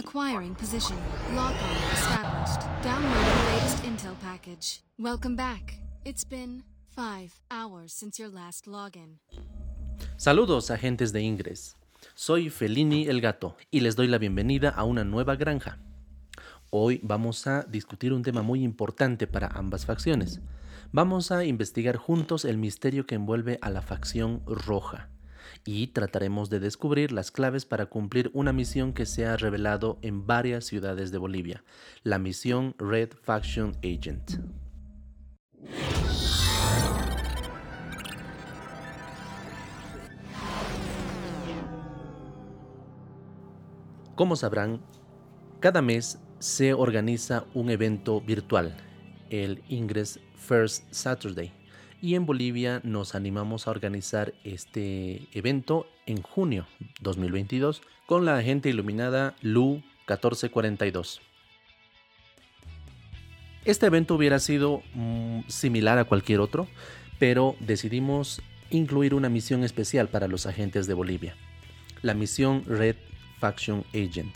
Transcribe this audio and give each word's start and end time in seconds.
Acquiring 0.00 0.54
position. 0.54 0.96
Lock 1.34 1.52
on 1.52 1.76
established. 1.92 2.62
Downloading 2.82 3.44
latest 3.52 3.84
intel 3.84 4.14
package. 4.22 4.80
Welcome 4.98 5.36
back. 5.36 5.74
It's 6.06 6.24
been 6.24 6.62
five 6.96 7.34
hours 7.50 7.92
since 7.92 8.18
your 8.18 8.32
last 8.32 8.66
login. 8.66 9.18
Saludos, 10.16 10.70
agentes 10.70 11.12
de 11.12 11.20
Ingres. 11.20 11.76
Soy 12.14 12.48
Felini 12.48 13.08
el 13.08 13.20
Gato 13.20 13.56
y 13.70 13.80
les 13.80 13.94
doy 13.94 14.06
la 14.06 14.16
bienvenida 14.16 14.70
a 14.70 14.84
una 14.84 15.04
nueva 15.04 15.36
granja. 15.36 15.76
Hoy 16.70 17.00
vamos 17.02 17.46
a 17.46 17.64
discutir 17.64 18.14
un 18.14 18.22
tema 18.22 18.40
muy 18.40 18.62
importante 18.62 19.26
para 19.26 19.48
ambas 19.48 19.84
facciones. 19.84 20.40
Vamos 20.92 21.30
a 21.30 21.44
investigar 21.44 21.96
juntos 21.98 22.46
el 22.46 22.56
misterio 22.56 23.04
que 23.04 23.16
envuelve 23.16 23.58
a 23.60 23.68
la 23.68 23.82
facción 23.82 24.42
roja 24.46 25.10
y 25.64 25.88
trataremos 25.88 26.50
de 26.50 26.60
descubrir 26.60 27.12
las 27.12 27.30
claves 27.30 27.64
para 27.64 27.86
cumplir 27.86 28.30
una 28.34 28.52
misión 28.52 28.92
que 28.92 29.06
se 29.06 29.26
ha 29.26 29.36
revelado 29.36 29.98
en 30.02 30.26
varias 30.26 30.64
ciudades 30.64 31.10
de 31.10 31.18
Bolivia, 31.18 31.64
la 32.02 32.18
misión 32.18 32.74
Red 32.78 33.10
Faction 33.22 33.76
Agent. 33.78 34.40
Como 44.14 44.36
sabrán, 44.36 44.82
cada 45.60 45.80
mes 45.80 46.18
se 46.40 46.74
organiza 46.74 47.46
un 47.54 47.70
evento 47.70 48.20
virtual, 48.20 48.76
el 49.30 49.62
Ingress 49.68 50.20
First 50.34 50.84
Saturday, 50.90 51.52
y 52.02 52.14
en 52.14 52.26
Bolivia 52.26 52.80
nos 52.82 53.14
animamos 53.14 53.66
a 53.66 53.70
organizar 53.70 54.32
este 54.44 55.28
evento 55.32 55.86
en 56.06 56.22
junio 56.22 56.66
2022 57.00 57.82
con 58.06 58.24
la 58.24 58.38
agente 58.38 58.68
iluminada 58.68 59.34
LU 59.42 59.82
1442. 60.08 61.20
Este 63.64 63.86
evento 63.86 64.14
hubiera 64.14 64.38
sido 64.38 64.82
mm, 64.94 65.40
similar 65.48 65.98
a 65.98 66.04
cualquier 66.04 66.40
otro, 66.40 66.66
pero 67.18 67.56
decidimos 67.60 68.40
incluir 68.70 69.14
una 69.14 69.28
misión 69.28 69.64
especial 69.64 70.08
para 70.08 70.28
los 70.28 70.46
agentes 70.46 70.86
de 70.86 70.94
Bolivia, 70.94 71.36
la 72.02 72.14
misión 72.14 72.64
Red 72.66 72.96
Faction 73.38 73.84
Agent, 73.90 74.34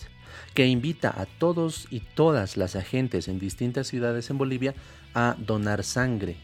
que 0.53 0.67
invita 0.67 1.09
a 1.09 1.25
todos 1.25 1.87
y 1.91 2.01
todas 2.01 2.57
las 2.57 2.77
agentes 2.77 3.29
en 3.29 3.39
distintas 3.39 3.87
ciudades 3.87 4.29
en 4.29 4.37
Bolivia 4.37 4.75
a 5.15 5.37
donar 5.39 5.85
sangre. 5.85 6.37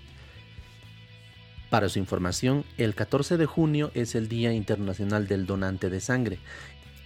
Para 1.70 1.88
su 1.88 2.00
información, 2.00 2.64
el 2.78 2.96
14 2.96 3.36
de 3.36 3.46
junio 3.46 3.92
es 3.94 4.16
el 4.16 4.28
Día 4.28 4.52
Internacional 4.52 5.28
del 5.28 5.46
Donante 5.46 5.88
de 5.88 6.00
Sangre 6.00 6.40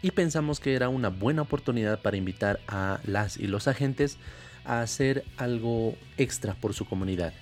y 0.01 0.13
pensamos 0.13 0.59
que 0.59 0.75
era 0.75 0.89
una 0.89 1.11
buena 1.11 1.43
oportunidad 1.43 2.01
para 2.01 2.17
invitar 2.17 2.61
a 2.67 2.99
las 3.05 3.37
y 3.37 3.47
los 3.47 3.69
agentes 3.69 4.17
a 4.65 4.81
hacer 4.81 5.23
algo 5.37 5.97
extra 6.17 6.55
por 6.55 6.73
su 6.73 6.87
comunidad. 6.87 7.35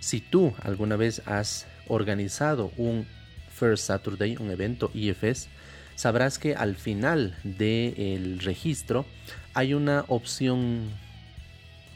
Si 0.00 0.20
tú 0.20 0.52
alguna 0.62 0.96
vez 0.96 1.22
has 1.26 1.68
organizado 1.86 2.72
un 2.76 3.06
First 3.50 3.86
Saturday, 3.86 4.36
un 4.36 4.50
evento 4.50 4.90
IFS, 4.94 5.48
sabrás 5.94 6.40
que 6.40 6.56
al 6.56 6.74
final 6.74 7.36
del 7.44 8.40
registro 8.40 9.06
hay 9.54 9.74
una 9.74 10.04
opción 10.08 10.90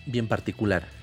bien 0.06 0.28
particular. 0.28 0.97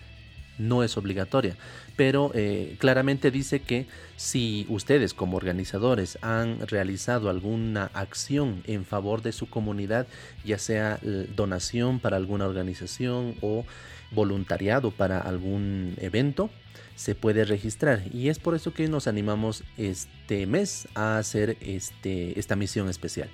No 0.57 0.83
es 0.83 0.97
obligatoria, 0.97 1.57
pero 1.95 2.31
eh, 2.33 2.75
claramente 2.79 3.31
dice 3.31 3.59
que 3.61 3.87
si 4.15 4.65
ustedes 4.69 5.13
como 5.13 5.37
organizadores 5.37 6.17
han 6.21 6.65
realizado 6.67 7.29
alguna 7.29 7.91
acción 7.93 8.63
en 8.65 8.85
favor 8.85 9.21
de 9.21 9.31
su 9.31 9.49
comunidad, 9.49 10.07
ya 10.45 10.57
sea 10.57 10.99
donación 11.35 11.99
para 11.99 12.17
alguna 12.17 12.45
organización 12.45 13.35
o 13.41 13.65
voluntariado 14.11 14.91
para 14.91 15.19
algún 15.19 15.95
evento, 15.99 16.49
se 16.95 17.13
puede 17.13 17.43
registrar 17.45 18.03
y 18.13 18.29
es 18.29 18.39
por 18.39 18.55
eso 18.55 18.73
que 18.73 18.87
nos 18.87 19.07
animamos 19.07 19.63
este 19.77 20.47
mes 20.47 20.87
a 20.95 21.17
hacer 21.17 21.57
este, 21.59 22.39
esta 22.39 22.55
misión 22.55 22.89
especial. 22.89 23.29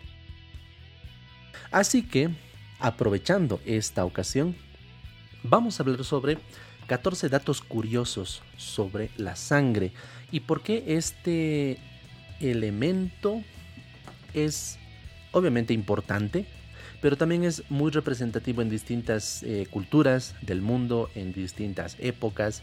Así 1.71 2.03
que, 2.03 2.29
aprovechando 2.79 3.61
esta 3.65 4.03
ocasión, 4.03 4.55
vamos 5.43 5.79
a 5.79 5.83
hablar 5.83 6.03
sobre 6.03 6.37
14 6.91 7.29
datos 7.29 7.61
curiosos 7.61 8.41
sobre 8.57 9.11
la 9.15 9.37
sangre 9.37 9.93
y 10.29 10.41
por 10.41 10.61
qué 10.61 10.83
este 10.87 11.77
elemento 12.41 13.41
es 14.33 14.77
obviamente 15.31 15.73
importante, 15.73 16.45
pero 16.99 17.15
también 17.15 17.45
es 17.45 17.63
muy 17.69 17.91
representativo 17.91 18.61
en 18.61 18.69
distintas 18.69 19.41
eh, 19.43 19.67
culturas 19.71 20.35
del 20.41 20.59
mundo, 20.59 21.09
en 21.15 21.31
distintas 21.31 21.95
épocas. 21.97 22.61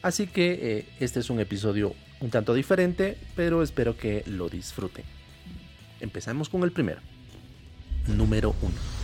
Así 0.00 0.28
que 0.28 0.58
eh, 0.62 0.88
este 1.00 1.18
es 1.18 1.28
un 1.28 1.40
episodio 1.40 1.92
un 2.20 2.30
tanto 2.30 2.54
diferente, 2.54 3.18
pero 3.34 3.64
espero 3.64 3.96
que 3.96 4.22
lo 4.26 4.48
disfruten. 4.48 5.04
Empezamos 5.98 6.48
con 6.48 6.62
el 6.62 6.70
primero. 6.70 7.00
Número 8.06 8.54
1. 8.62 8.95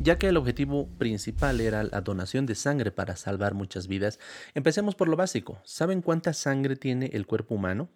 Ya 0.00 0.16
que 0.16 0.28
el 0.28 0.36
objetivo 0.36 0.88
principal 0.98 1.60
era 1.60 1.82
la 1.82 2.00
donación 2.00 2.46
de 2.46 2.54
sangre 2.54 2.92
para 2.92 3.16
salvar 3.16 3.54
muchas 3.54 3.88
vidas, 3.88 4.20
empecemos 4.54 4.94
por 4.94 5.08
lo 5.08 5.16
básico. 5.16 5.58
¿Saben 5.64 6.02
cuánta 6.02 6.32
sangre 6.32 6.76
tiene 6.76 7.10
el 7.14 7.26
cuerpo 7.26 7.56
humano? 7.56 7.88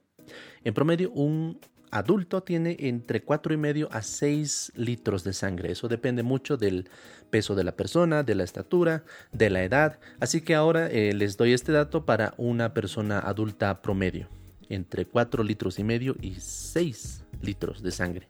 En 0.64 0.74
promedio, 0.74 1.12
un 1.12 1.60
adulto 1.92 2.42
tiene 2.42 2.76
entre 2.80 3.24
4,5 3.24 3.88
a 3.90 4.02
6 4.02 4.72
litros 4.74 5.22
de 5.22 5.32
sangre. 5.32 5.70
Eso 5.70 5.86
depende 5.86 6.24
mucho 6.24 6.56
del 6.56 6.88
peso 7.30 7.54
de 7.54 7.62
la 7.62 7.76
persona, 7.76 8.24
de 8.24 8.34
la 8.34 8.42
estatura, 8.42 9.04
de 9.30 9.50
la 9.50 9.62
edad. 9.62 10.00
Así 10.18 10.40
que 10.40 10.56
ahora 10.56 10.88
eh, 10.88 11.12
les 11.12 11.36
doy 11.36 11.52
este 11.52 11.70
dato 11.70 12.04
para 12.04 12.34
una 12.36 12.74
persona 12.74 13.20
adulta 13.20 13.80
promedio. 13.80 14.28
Entre 14.68 15.04
4 15.04 15.44
litros 15.44 15.78
y 15.78 15.84
medio 15.84 16.16
y 16.20 16.34
6 16.34 17.24
litros 17.42 17.82
de 17.82 17.92
sangre. 17.92 18.28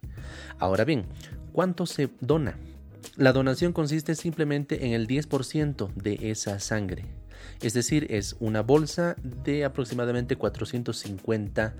Ahora 0.58 0.84
bien, 0.84 1.06
¿cuánto 1.52 1.86
se 1.86 2.10
dona? 2.20 2.58
La 3.16 3.32
donación 3.32 3.72
consiste 3.72 4.14
simplemente 4.14 4.86
en 4.86 4.92
el 4.92 5.06
10% 5.06 5.92
de 5.94 6.30
esa 6.30 6.60
sangre. 6.60 7.04
Es 7.60 7.74
decir, 7.74 8.06
es 8.10 8.36
una 8.40 8.62
bolsa 8.62 9.16
de 9.44 9.64
aproximadamente 9.64 10.36
450 10.36 11.74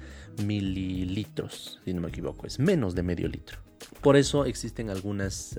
mililitros, 0.45 1.81
si 1.85 1.95
no 1.95 2.01
me 2.01 2.09
equivoco, 2.09 2.47
es 2.47 2.59
menos 2.59 2.95
de 2.95 3.03
medio 3.03 3.29
litro. 3.29 3.59
Por 4.01 4.17
eso 4.17 4.45
existen 4.45 4.91
algunas 4.91 5.57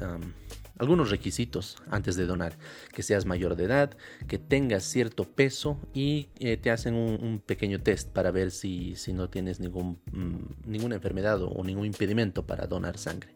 algunos 0.83 1.09
requisitos 1.09 1.77
antes 1.89 2.15
de 2.15 2.25
donar, 2.25 2.57
que 2.91 3.03
seas 3.03 3.25
mayor 3.25 3.55
de 3.55 3.63
edad, 3.63 3.97
que 4.27 4.37
tengas 4.37 4.83
cierto 4.83 5.23
peso 5.23 5.79
y 5.93 6.27
eh, 6.39 6.57
te 6.57 6.71
hacen 6.71 6.93
un, 6.93 7.41
pequeño 7.45 7.81
test 7.81 8.09
para 8.09 8.31
ver 8.31 8.51
si, 8.51 8.95
si 8.95 9.13
no 9.13 9.29
tienes 9.29 9.59
ningún, 9.59 9.97
mm, 10.11 10.69
ninguna 10.69 10.95
enfermedad 10.95 11.41
o, 11.41 11.63
ningún 11.63 11.85
impedimento 11.85 12.45
para 12.45 12.67
donar 12.67 12.97
sangre. 12.97 13.29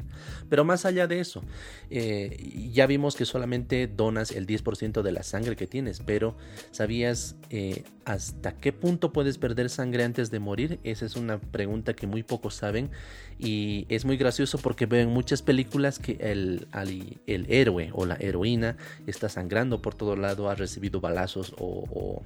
Pero 0.50 0.66
más 0.66 0.86
allá 0.86 1.07
de 1.07 1.19
eso, 1.19 1.41
eh, 1.90 2.69
ya 2.74 2.86
vimos 2.86 3.16
que 3.16 3.25
solamente 3.25 3.88
donas 3.88 4.31
el 4.31 4.46
10% 4.46 5.02
de 5.02 5.12
la 5.12 5.24
sangre 5.24 5.56
que 5.56 5.68
tienes, 5.68 6.02
pero 6.06 6.36
¿sabías 6.72 7.36
eh, 7.50 7.84
hasta 8.06 8.53
qué 8.53 8.74
punto 8.74 9.13
puedes 9.13 9.38
perder 9.38 9.69
sangre 9.69 10.03
antes 10.03 10.31
de 10.31 10.40
morir? 10.40 10.80
Esa 10.84 11.06
es 11.06 11.16
una 11.16 11.40
pregunta 11.40 11.94
que 11.94 12.08
muy 12.08 12.24
pocos 12.24 12.56
saben 12.56 12.90
y 13.40 13.85
es 13.90 14.06
muy 14.06 14.18
gracioso 14.18 14.58
porque 14.58 14.85
veo 14.85 15.02
en 15.02 15.09
muchas 15.09 15.41
películas 15.41 16.00
que 16.00 16.18
el, 16.19 16.68
héroe 17.25 17.91
o 17.94 18.06
la 18.06 18.16
heroína 18.16 18.78
está 19.06 19.30
sangrando 19.30 19.81
por 19.81 19.96
todo 19.96 20.16
lado, 20.16 20.50
ha 20.50 20.56
recibido 20.56 21.00
balazos 21.00 21.53
o, 21.57 22.22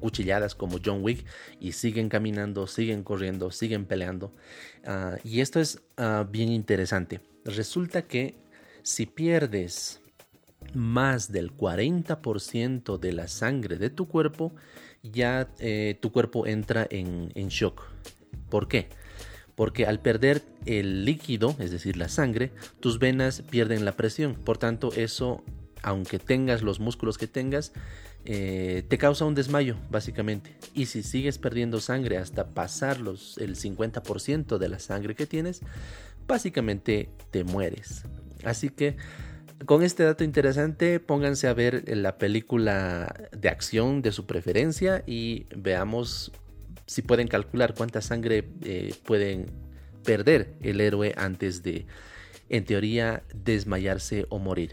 cuchilladas 0.00 0.54
como 0.54 0.78
John 0.84 1.02
Wick 1.02 1.24
y 1.60 1.72
siguen 1.72 2.08
caminando, 2.08 2.66
siguen 2.66 3.02
corriendo, 3.02 3.50
siguen 3.50 3.86
peleando. 3.86 4.32
Ah, 4.84 5.16
y 5.24 5.40
esto 5.40 5.60
es 5.60 5.80
ah, 5.96 6.26
bien 6.30 6.50
interesante. 6.50 7.20
Resulta 7.44 8.02
que 8.02 8.34
si 8.82 9.06
pierdes 9.06 10.00
más 10.74 11.32
del 11.32 11.56
40% 11.56 12.98
de 12.98 13.12
la 13.12 13.28
sangre 13.28 13.76
de 13.76 13.90
tu 13.90 14.06
cuerpo, 14.06 14.54
ya 15.02 15.48
eh, 15.58 15.98
tu 16.00 16.12
cuerpo 16.12 16.46
entra 16.46 16.86
en, 16.90 17.32
en 17.34 17.48
shock. 17.48 17.82
¿Por 18.48 18.68
qué? 18.68 18.88
porque 19.56 19.86
al 19.86 20.00
perder 20.00 20.42
el 20.66 21.04
líquido, 21.04 21.56
es 21.58 21.70
decir, 21.70 21.96
la 21.96 22.08
sangre, 22.08 22.52
tus 22.78 22.98
venas 22.98 23.42
pierden 23.42 23.84
la 23.84 23.92
presión. 23.92 24.34
Por 24.34 24.58
tanto, 24.58 24.92
eso, 24.94 25.42
aunque 25.82 26.18
tengas 26.18 26.62
los 26.62 26.78
músculos 26.78 27.16
que 27.16 27.26
tengas, 27.26 27.72
eh, 28.26 28.84
te 28.88 28.98
causa 28.98 29.24
un 29.24 29.34
desmayo, 29.34 29.76
básicamente. 29.90 30.54
Y 30.74 30.86
si 30.86 31.02
sigues 31.02 31.38
perdiendo 31.38 31.80
sangre 31.80 32.18
hasta 32.18 32.48
pasar 32.48 33.00
los, 33.00 33.38
el 33.38 33.56
50% 33.56 34.58
de 34.58 34.68
la 34.68 34.78
sangre 34.78 35.14
que 35.14 35.26
tienes, 35.26 35.62
básicamente 36.26 37.08
te 37.30 37.42
mueres. 37.42 38.02
Así 38.44 38.68
que 38.68 38.96
con 39.64 39.82
este 39.82 40.04
dato 40.04 40.22
interesante, 40.22 41.00
pónganse 41.00 41.48
a 41.48 41.54
ver 41.54 41.84
la 41.96 42.18
película 42.18 43.28
de 43.32 43.48
acción 43.48 44.02
de 44.02 44.12
su 44.12 44.26
preferencia 44.26 45.02
y 45.06 45.46
veamos 45.56 46.32
si 46.86 47.02
pueden 47.02 47.26
calcular 47.26 47.74
cuánta 47.74 48.00
sangre 48.00 48.48
eh, 48.62 48.94
pueden 49.04 49.46
perder 50.04 50.56
el 50.62 50.80
héroe 50.80 51.14
antes 51.16 51.62
de, 51.62 51.86
en 52.48 52.64
teoría, 52.64 53.24
desmayarse 53.34 54.26
o 54.28 54.38
morir. 54.38 54.72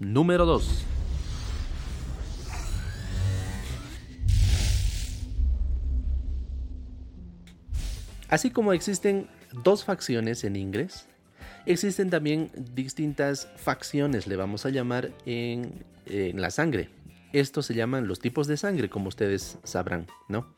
Número 0.00 0.46
2. 0.46 0.86
Así 8.28 8.50
como 8.50 8.72
existen 8.72 9.28
dos 9.62 9.84
facciones 9.84 10.42
en 10.42 10.56
inglés, 10.56 11.06
existen 11.66 12.10
también 12.10 12.50
distintas 12.74 13.48
facciones, 13.56 14.26
le 14.26 14.36
vamos 14.36 14.66
a 14.66 14.70
llamar, 14.70 15.12
en, 15.26 15.84
la 16.06 16.50
sangre. 16.50 16.90
Estos 17.32 17.66
se 17.66 17.74
llaman 17.74 18.08
los 18.08 18.18
tipos 18.18 18.46
de 18.46 18.56
sangre, 18.56 18.90
como 18.90 19.08
ustedes 19.08 19.58
sabrán, 19.62 20.06
¿no? 20.28 20.52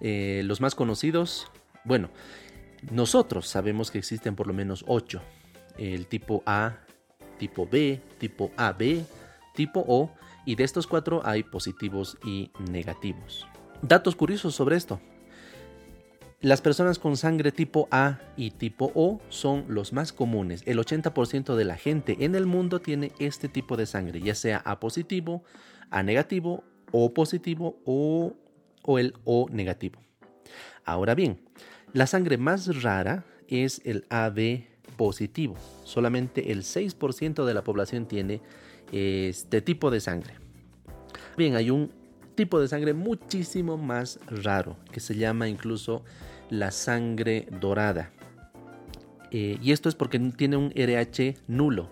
Eh, 0.00 0.42
los 0.44 0.60
más 0.60 0.74
conocidos, 0.74 1.50
bueno, 1.84 2.10
nosotros 2.90 3.48
sabemos 3.48 3.90
que 3.90 3.98
existen 3.98 4.34
por 4.34 4.46
lo 4.46 4.52
menos 4.52 4.84
ocho. 4.88 5.22
El 5.78 6.06
tipo 6.06 6.42
A, 6.44 6.78
tipo 7.38 7.66
B, 7.66 8.00
tipo 8.18 8.50
AB, 8.56 9.04
tipo 9.54 9.84
O, 9.86 10.12
y 10.44 10.56
de 10.56 10.64
estos 10.64 10.86
cuatro 10.86 11.22
hay 11.24 11.44
positivos 11.44 12.18
y 12.24 12.50
negativos. 12.70 13.46
Datos 13.80 14.16
curiosos 14.16 14.54
sobre 14.54 14.76
esto. 14.76 15.00
Las 16.42 16.60
personas 16.60 16.98
con 16.98 17.16
sangre 17.16 17.52
tipo 17.52 17.86
A 17.92 18.18
y 18.36 18.50
tipo 18.50 18.90
O 18.96 19.20
son 19.28 19.64
los 19.68 19.92
más 19.92 20.12
comunes. 20.12 20.64
El 20.66 20.78
80% 20.78 21.54
de 21.54 21.64
la 21.64 21.76
gente 21.76 22.16
en 22.18 22.34
el 22.34 22.46
mundo 22.46 22.80
tiene 22.80 23.12
este 23.20 23.48
tipo 23.48 23.76
de 23.76 23.86
sangre, 23.86 24.20
ya 24.20 24.34
sea 24.34 24.56
A 24.58 24.80
positivo, 24.80 25.44
A 25.90 26.02
negativo, 26.02 26.64
O 26.90 27.14
positivo 27.14 27.78
o, 27.84 28.34
el 28.98 29.14
O 29.22 29.46
negativo. 29.52 30.00
Ahora 30.84 31.14
bien, 31.14 31.38
la 31.92 32.08
sangre 32.08 32.38
más 32.38 32.82
rara 32.82 33.24
es 33.46 33.80
el 33.84 34.04
AB 34.10 34.64
positivo. 34.96 35.54
Solamente 35.84 36.50
el 36.50 36.64
6% 36.64 37.44
de 37.44 37.54
la 37.54 37.62
población 37.62 38.06
tiene 38.06 38.40
este 38.90 39.62
tipo 39.62 39.92
de 39.92 40.00
sangre. 40.00 40.34
Bien, 41.36 41.54
hay 41.54 41.70
un 41.70 41.92
tipo 42.34 42.58
de 42.60 42.66
sangre 42.66 42.94
muchísimo 42.94 43.76
más 43.76 44.18
raro 44.26 44.76
que 44.90 44.98
se 45.00 45.14
llama 45.14 45.48
incluso 45.48 46.02
la 46.52 46.70
sangre 46.70 47.46
dorada. 47.62 48.10
Eh, 49.30 49.58
y 49.62 49.72
esto 49.72 49.88
es 49.88 49.94
porque 49.94 50.18
tiene 50.18 50.58
un 50.58 50.70
RH 50.74 51.38
nulo. 51.48 51.88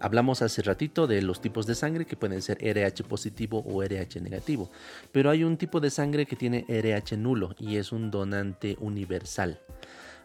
Hablamos 0.00 0.40
hace 0.40 0.62
ratito 0.62 1.06
de 1.06 1.20
los 1.20 1.42
tipos 1.42 1.66
de 1.66 1.74
sangre 1.74 2.06
que 2.06 2.16
pueden 2.16 2.40
ser 2.40 2.56
RH 2.64 3.04
positivo 3.04 3.62
o 3.66 3.82
RH 3.82 4.22
negativo. 4.22 4.70
Pero 5.12 5.28
hay 5.28 5.44
un 5.44 5.58
tipo 5.58 5.80
de 5.80 5.90
sangre 5.90 6.24
que 6.24 6.34
tiene 6.34 6.64
RH 6.66 7.18
nulo 7.18 7.54
y 7.58 7.76
es 7.76 7.92
un 7.92 8.10
donante 8.10 8.78
universal. 8.80 9.60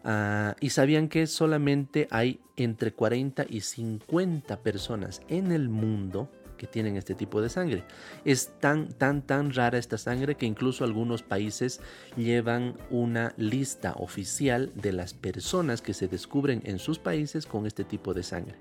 Ah, 0.04 0.56
y 0.58 0.70
sabían 0.70 1.08
que 1.08 1.26
solamente 1.26 2.08
hay 2.10 2.40
entre 2.56 2.94
40 2.94 3.44
y 3.46 3.60
50 3.60 4.62
personas 4.62 5.20
en 5.28 5.52
el 5.52 5.68
mundo 5.68 6.30
que 6.56 6.66
tienen 6.66 6.96
este 6.96 7.14
tipo 7.14 7.40
de 7.40 7.48
sangre. 7.48 7.84
Es 8.24 8.52
tan, 8.60 8.88
tan, 8.88 9.22
tan 9.22 9.52
rara 9.52 9.78
esta 9.78 9.98
sangre 9.98 10.34
que 10.34 10.46
incluso 10.46 10.84
algunos 10.84 11.22
países 11.22 11.80
llevan 12.16 12.76
una 12.90 13.34
lista 13.36 13.94
oficial 13.96 14.72
de 14.74 14.92
las 14.92 15.14
personas 15.14 15.82
que 15.82 15.94
se 15.94 16.08
descubren 16.08 16.62
en 16.64 16.78
sus 16.78 16.98
países 16.98 17.46
con 17.46 17.66
este 17.66 17.84
tipo 17.84 18.14
de 18.14 18.22
sangre. 18.22 18.56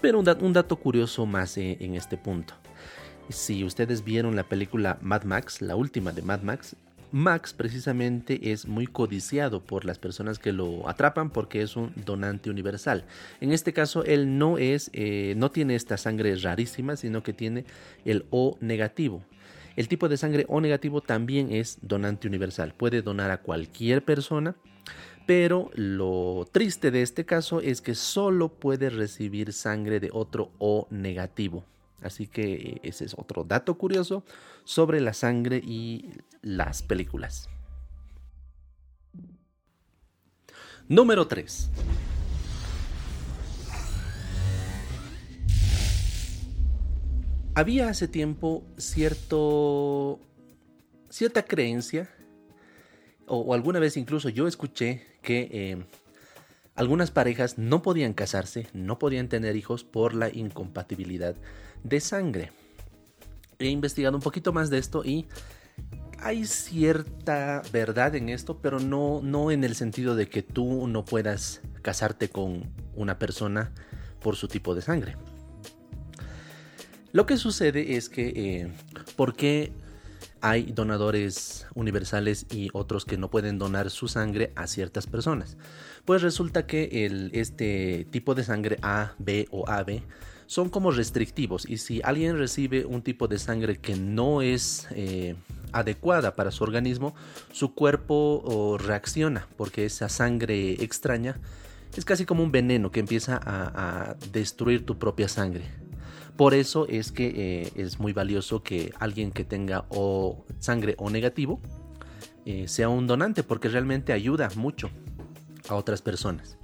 Pero 0.00 0.18
un, 0.18 0.52
dato 0.52 0.76
curioso 0.76 1.26
más 1.26 1.56
eh, 1.56 1.76
en 1.80 1.94
este 1.94 2.16
punto. 2.16 2.54
Si 3.28 3.62
ustedes 3.62 4.02
vieron 4.02 4.34
la 4.34 4.48
película 4.48 4.98
Mad 5.00 5.22
Max, 5.22 5.62
la 5.62 5.76
última 5.76 6.12
de 6.12 6.22
Mad 6.22 6.42
Max, 6.42 6.74
Max 7.12 7.52
precisamente 7.52 8.52
es 8.52 8.66
muy 8.66 8.86
codiciado 8.86 9.60
por 9.62 9.84
las 9.84 9.98
personas 9.98 10.38
que 10.38 10.52
lo 10.52 10.88
atrapan 10.88 11.30
porque 11.30 11.60
es 11.60 11.76
un 11.76 11.92
donante 11.94 12.50
universal. 12.50 13.04
En 13.40 13.52
este 13.52 13.74
caso, 13.74 14.02
él 14.04 14.38
no 14.38 14.56
es, 14.56 14.90
eh, 14.94 15.34
no 15.36 15.50
tiene 15.50 15.74
esta 15.74 15.98
sangre 15.98 16.34
rarísima, 16.36 16.96
sino 16.96 17.22
que 17.22 17.34
tiene 17.34 17.66
el 18.06 18.24
O 18.30 18.56
negativo. 18.60 19.22
El 19.76 19.88
tipo 19.88 20.08
de 20.08 20.16
sangre 20.16 20.46
O 20.48 20.60
negativo 20.60 21.02
también 21.02 21.52
es 21.52 21.78
donante 21.82 22.28
universal. 22.28 22.74
Puede 22.74 23.02
donar 23.02 23.30
a 23.30 23.42
cualquier 23.42 24.04
persona, 24.04 24.56
pero 25.26 25.70
lo 25.74 26.48
triste 26.50 26.90
de 26.90 27.02
este 27.02 27.24
caso 27.24 27.60
es 27.60 27.80
que 27.82 27.94
solo 27.94 28.48
puede 28.48 28.90
recibir 28.90 29.52
sangre 29.52 30.00
de 30.00 30.10
otro 30.12 30.50
O 30.58 30.88
negativo. 30.90 31.64
Así 32.02 32.26
que 32.26 32.80
ese 32.82 33.04
es 33.04 33.14
otro 33.16 33.44
dato 33.44 33.76
curioso 33.78 34.24
sobre 34.64 35.00
la 35.00 35.12
sangre 35.12 35.58
y 35.58 36.10
las 36.42 36.82
películas. 36.82 37.48
Número 40.88 41.26
3. 41.26 41.70
Había 47.54 47.90
hace 47.90 48.08
tiempo 48.08 48.64
cierto, 48.78 50.18
cierta 51.10 51.42
creencia, 51.42 52.10
o, 53.26 53.52
alguna 53.52 53.78
vez 53.78 53.96
incluso 53.96 54.30
yo 54.30 54.46
escuché 54.46 55.06
que 55.20 55.48
eh, 55.52 55.84
algunas 56.74 57.10
parejas 57.10 57.58
no 57.58 57.82
podían 57.82 58.14
casarse, 58.14 58.66
no 58.72 58.98
podían 58.98 59.28
tener 59.28 59.56
hijos 59.56 59.84
por 59.84 60.14
la 60.14 60.28
incompatibilidad 60.28 61.34
de 61.84 62.00
sangre. 62.00 62.52
He 63.58 63.68
investigado 63.68 64.16
un 64.16 64.22
poquito 64.22 64.52
más 64.52 64.70
de 64.70 64.78
esto 64.78 65.04
y 65.04 65.26
hay 66.18 66.44
cierta 66.46 67.62
verdad 67.72 68.14
en 68.14 68.28
esto, 68.28 68.58
pero 68.62 68.80
no, 68.80 69.20
no 69.22 69.50
en 69.50 69.64
el 69.64 69.74
sentido 69.74 70.14
de 70.14 70.28
que 70.28 70.42
tú 70.42 70.86
no 70.86 71.04
puedas 71.04 71.60
casarte 71.82 72.28
con 72.28 72.72
una 72.94 73.18
persona 73.18 73.72
por 74.20 74.36
su 74.36 74.48
tipo 74.48 74.74
de 74.74 74.82
sangre. 74.82 75.16
Lo 77.12 77.26
que 77.26 77.36
sucede 77.36 77.96
es 77.96 78.08
que, 78.08 78.28
eh, 78.28 78.72
¿por 79.16 79.34
qué 79.34 79.72
hay 80.42 80.72
donadores 80.72 81.66
universales 81.74 82.46
y 82.50 82.68
otros 82.72 83.04
que 83.04 83.16
no 83.16 83.30
pueden 83.30 83.58
donar 83.58 83.90
su 83.90 84.08
sangre 84.08 84.52
a 84.56 84.66
ciertas 84.66 85.06
personas? 85.06 85.56
Pues 86.04 86.20
resulta 86.20 86.66
que 86.66 87.30
este 87.32 88.06
tipo 88.10 88.34
de 88.34 88.44
sangre 88.44 88.78
A, 88.82 89.14
B 89.18 89.48
o 89.50 89.68
AB 89.68 90.02
son 90.46 90.68
como 90.68 90.90
restrictivos 90.90 91.66
y 91.66 91.78
si 91.78 92.02
alguien 92.04 92.36
recibe 92.36 92.84
un 92.84 93.00
tipo 93.00 93.28
de 93.28 93.38
sangre 93.38 93.78
que 93.78 93.96
no 93.96 94.42
es 94.42 94.86
eh, 94.90 95.34
adecuada 95.72 96.34
para 96.34 96.50
su 96.50 96.62
organismo, 96.62 97.14
su 97.52 97.74
cuerpo 97.74 98.76
reacciona 98.78 99.48
porque 99.56 99.86
esa 99.86 100.10
sangre 100.10 100.72
extraña 100.82 101.40
es 101.96 102.04
casi 102.04 102.24
como 102.24 102.42
un 102.42 102.52
veneno 102.52 102.90
que 102.90 103.00
empieza 103.00 103.40
a, 103.42 104.16
destruir 104.32 104.86
tu 104.86 104.98
propia 104.98 105.28
sangre. 105.28 105.64
Por 106.36 106.54
eso 106.54 106.86
es 106.88 107.12
que 107.12 107.32
eh, 107.34 107.72
es 107.76 108.00
muy 108.00 108.12
valioso 108.12 108.62
que 108.62 108.92
alguien 108.98 109.32
que 109.32 109.44
tenga 109.44 109.84
o 109.90 110.44
sangre 110.58 110.94
o 110.98 111.10
negativo 111.10 111.60
eh, 112.44 112.66
sea 112.68 112.88
un 112.88 113.06
donante 113.06 113.42
porque 113.42 113.68
realmente 113.68 114.12
ayuda 114.12 114.50
mucho 114.56 114.90
a 115.68 115.74
otras 115.74 116.02
personas. 116.02 116.58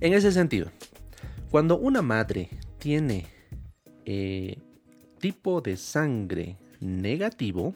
En 0.00 0.14
ese 0.14 0.32
sentido, 0.32 0.70
cuando 1.50 1.78
una 1.78 2.02
madre 2.02 2.48
tiene 2.78 3.26
eh, 4.04 4.58
tipo 5.18 5.60
de 5.60 5.76
sangre 5.76 6.56
negativo 6.80 7.74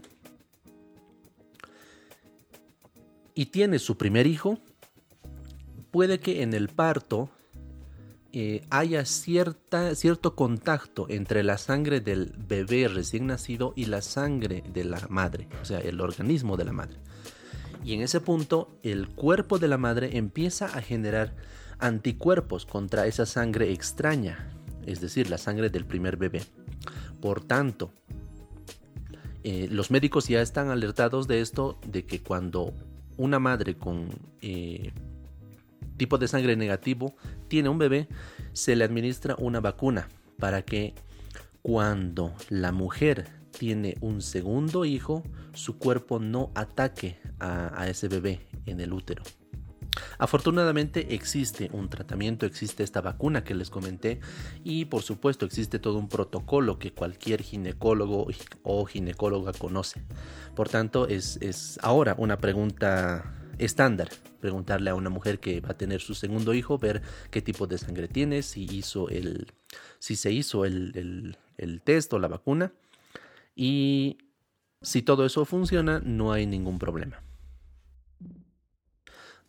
y 3.34 3.46
tiene 3.46 3.78
su 3.78 3.98
primer 3.98 4.26
hijo, 4.26 4.58
puede 5.90 6.18
que 6.18 6.42
en 6.42 6.54
el 6.54 6.68
parto 6.68 7.30
eh, 8.34 8.66
haya 8.68 9.06
cierta, 9.06 9.94
cierto 9.94 10.34
contacto 10.34 11.06
entre 11.08 11.42
la 11.42 11.56
sangre 11.56 12.00
del 12.00 12.34
bebé 12.36 12.88
recién 12.88 13.26
nacido 13.26 13.72
y 13.76 13.86
la 13.86 14.02
sangre 14.02 14.62
de 14.72 14.84
la 14.84 15.00
madre, 15.08 15.48
o 15.62 15.64
sea, 15.64 15.78
el 15.78 16.00
organismo 16.00 16.58
de 16.58 16.64
la 16.64 16.72
madre. 16.72 16.98
Y 17.82 17.94
en 17.94 18.02
ese 18.02 18.20
punto, 18.20 18.78
el 18.82 19.08
cuerpo 19.08 19.58
de 19.58 19.68
la 19.68 19.78
madre 19.78 20.16
empieza 20.18 20.66
a 20.66 20.82
generar 20.82 21.34
anticuerpos 21.78 22.66
contra 22.66 23.06
esa 23.06 23.24
sangre 23.24 23.72
extraña 23.72 24.50
es 24.86 25.00
decir, 25.00 25.30
la 25.30 25.38
sangre 25.38 25.70
del 25.70 25.84
primer 25.84 26.16
bebé. 26.16 26.42
Por 27.20 27.42
tanto, 27.44 27.92
eh, 29.42 29.68
los 29.70 29.90
médicos 29.90 30.28
ya 30.28 30.40
están 30.40 30.70
alertados 30.70 31.26
de 31.26 31.40
esto, 31.40 31.78
de 31.86 32.04
que 32.04 32.22
cuando 32.22 32.74
una 33.16 33.38
madre 33.38 33.76
con 33.76 34.08
eh, 34.40 34.92
tipo 35.96 36.18
de 36.18 36.28
sangre 36.28 36.56
negativo 36.56 37.14
tiene 37.48 37.68
un 37.68 37.78
bebé, 37.78 38.08
se 38.52 38.76
le 38.76 38.84
administra 38.84 39.36
una 39.38 39.60
vacuna 39.60 40.08
para 40.38 40.62
que 40.62 40.94
cuando 41.62 42.34
la 42.48 42.72
mujer 42.72 43.26
tiene 43.50 43.96
un 44.00 44.20
segundo 44.20 44.84
hijo, 44.84 45.22
su 45.52 45.78
cuerpo 45.78 46.18
no 46.18 46.50
ataque 46.54 47.18
a 47.38 47.86
ese 47.88 48.08
bebé 48.08 48.40
en 48.66 48.80
el 48.80 48.92
útero. 48.92 49.22
Afortunadamente 50.18 51.14
existe 51.14 51.70
un 51.72 51.88
tratamiento, 51.88 52.46
existe 52.46 52.82
esta 52.82 53.00
vacuna 53.00 53.44
que 53.44 53.54
les 53.54 53.70
comenté 53.70 54.20
y 54.62 54.86
por 54.86 55.02
supuesto 55.02 55.46
existe 55.46 55.78
todo 55.78 55.98
un 55.98 56.08
protocolo 56.08 56.78
que 56.78 56.92
cualquier 56.92 57.42
ginecólogo 57.42 58.26
o 58.62 58.84
ginecóloga 58.86 59.52
conoce. 59.52 60.02
Por 60.54 60.68
tanto, 60.68 61.08
es, 61.08 61.38
es 61.40 61.78
ahora 61.82 62.14
una 62.18 62.38
pregunta 62.38 63.43
estándar 63.58 64.08
preguntarle 64.40 64.90
a 64.90 64.94
una 64.94 65.10
mujer 65.10 65.40
que 65.40 65.60
va 65.60 65.70
a 65.70 65.76
tener 65.76 66.00
su 66.00 66.14
segundo 66.14 66.54
hijo, 66.54 66.78
ver 66.78 67.02
qué 67.30 67.40
tipo 67.40 67.66
de 67.66 67.78
sangre 67.78 68.08
tiene, 68.08 68.42
si 68.42 68.64
hizo 68.64 69.08
el, 69.08 69.52
si 69.98 70.16
se 70.16 70.32
hizo 70.32 70.64
el, 70.64 71.36
el 71.56 71.80
test 71.82 72.12
o 72.12 72.18
la 72.18 72.28
vacuna. 72.28 72.72
Y 73.56 74.18
si 74.82 75.02
todo 75.02 75.24
eso 75.24 75.44
funciona, 75.44 76.00
no 76.04 76.32
hay 76.32 76.46
ningún 76.46 76.78
problema. 76.78 77.22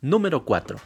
Número 0.02 0.46
4. 0.46 0.78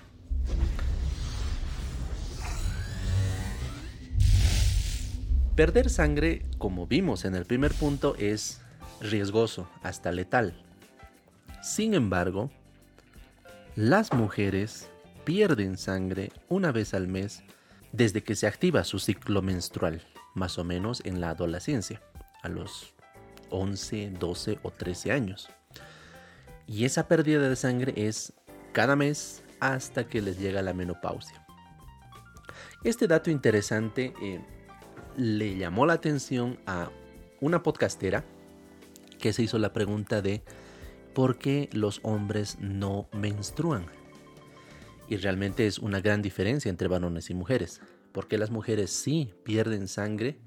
Perder 5.55 5.89
sangre, 5.89 6.45
como 6.57 6.87
vimos 6.87 7.25
en 7.25 7.35
el 7.35 7.45
primer 7.45 7.73
punto, 7.73 8.15
es 8.17 8.61
riesgoso, 9.01 9.69
hasta 9.83 10.11
letal. 10.11 10.53
Sin 11.61 11.93
embargo, 11.93 12.49
las 13.75 14.13
mujeres 14.13 14.89
pierden 15.23 15.77
sangre 15.77 16.31
una 16.47 16.71
vez 16.71 16.93
al 16.93 17.07
mes 17.07 17.43
desde 17.91 18.23
que 18.23 18.35
se 18.35 18.47
activa 18.47 18.83
su 18.83 18.99
ciclo 18.99 19.41
menstrual, 19.41 20.01
más 20.35 20.57
o 20.57 20.63
menos 20.63 21.01
en 21.05 21.21
la 21.21 21.31
adolescencia, 21.31 22.01
a 22.41 22.49
los 22.49 22.93
11, 23.49 24.11
12 24.19 24.59
o 24.63 24.71
13 24.71 25.11
años. 25.11 25.49
Y 26.67 26.85
esa 26.85 27.07
pérdida 27.07 27.47
de 27.49 27.55
sangre 27.55 27.93
es 27.95 28.33
cada 28.73 28.95
mes 28.95 29.43
hasta 29.59 30.07
que 30.07 30.21
les 30.21 30.39
llega 30.39 30.61
la 30.61 30.73
menopausia. 30.73 31.45
Este 32.83 33.07
dato 33.07 33.29
interesante 33.29 34.13
eh, 34.21 34.39
le 35.17 35.57
llamó 35.57 35.85
la 35.85 35.93
atención 35.93 36.59
a 36.65 36.89
una 37.41 37.63
podcastera 37.63 38.23
que 39.19 39.33
se 39.33 39.43
hizo 39.43 39.57
la 39.57 39.73
pregunta 39.73 40.21
de 40.21 40.43
por 41.13 41.37
qué 41.37 41.69
los 41.73 41.99
hombres 42.03 42.57
no 42.59 43.07
menstruan. 43.13 43.85
Y 45.07 45.17
realmente 45.17 45.65
es 45.65 45.79
una 45.79 46.01
gran 46.01 46.21
diferencia 46.21 46.69
entre 46.69 46.87
varones 46.87 47.29
y 47.29 47.33
mujeres, 47.33 47.81
porque 48.11 48.37
las 48.37 48.51
mujeres 48.51 48.91
sí 48.91 49.33
pierden 49.43 49.87
sangre 49.87 50.39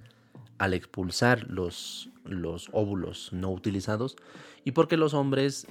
al 0.59 0.75
expulsar 0.75 1.51
los, 1.51 2.11
los 2.25 2.69
óvulos 2.73 3.33
no 3.33 3.51
utilizados 3.51 4.17
y 4.65 4.73
porque 4.73 4.97
los 4.97 5.15
hombres 5.15 5.67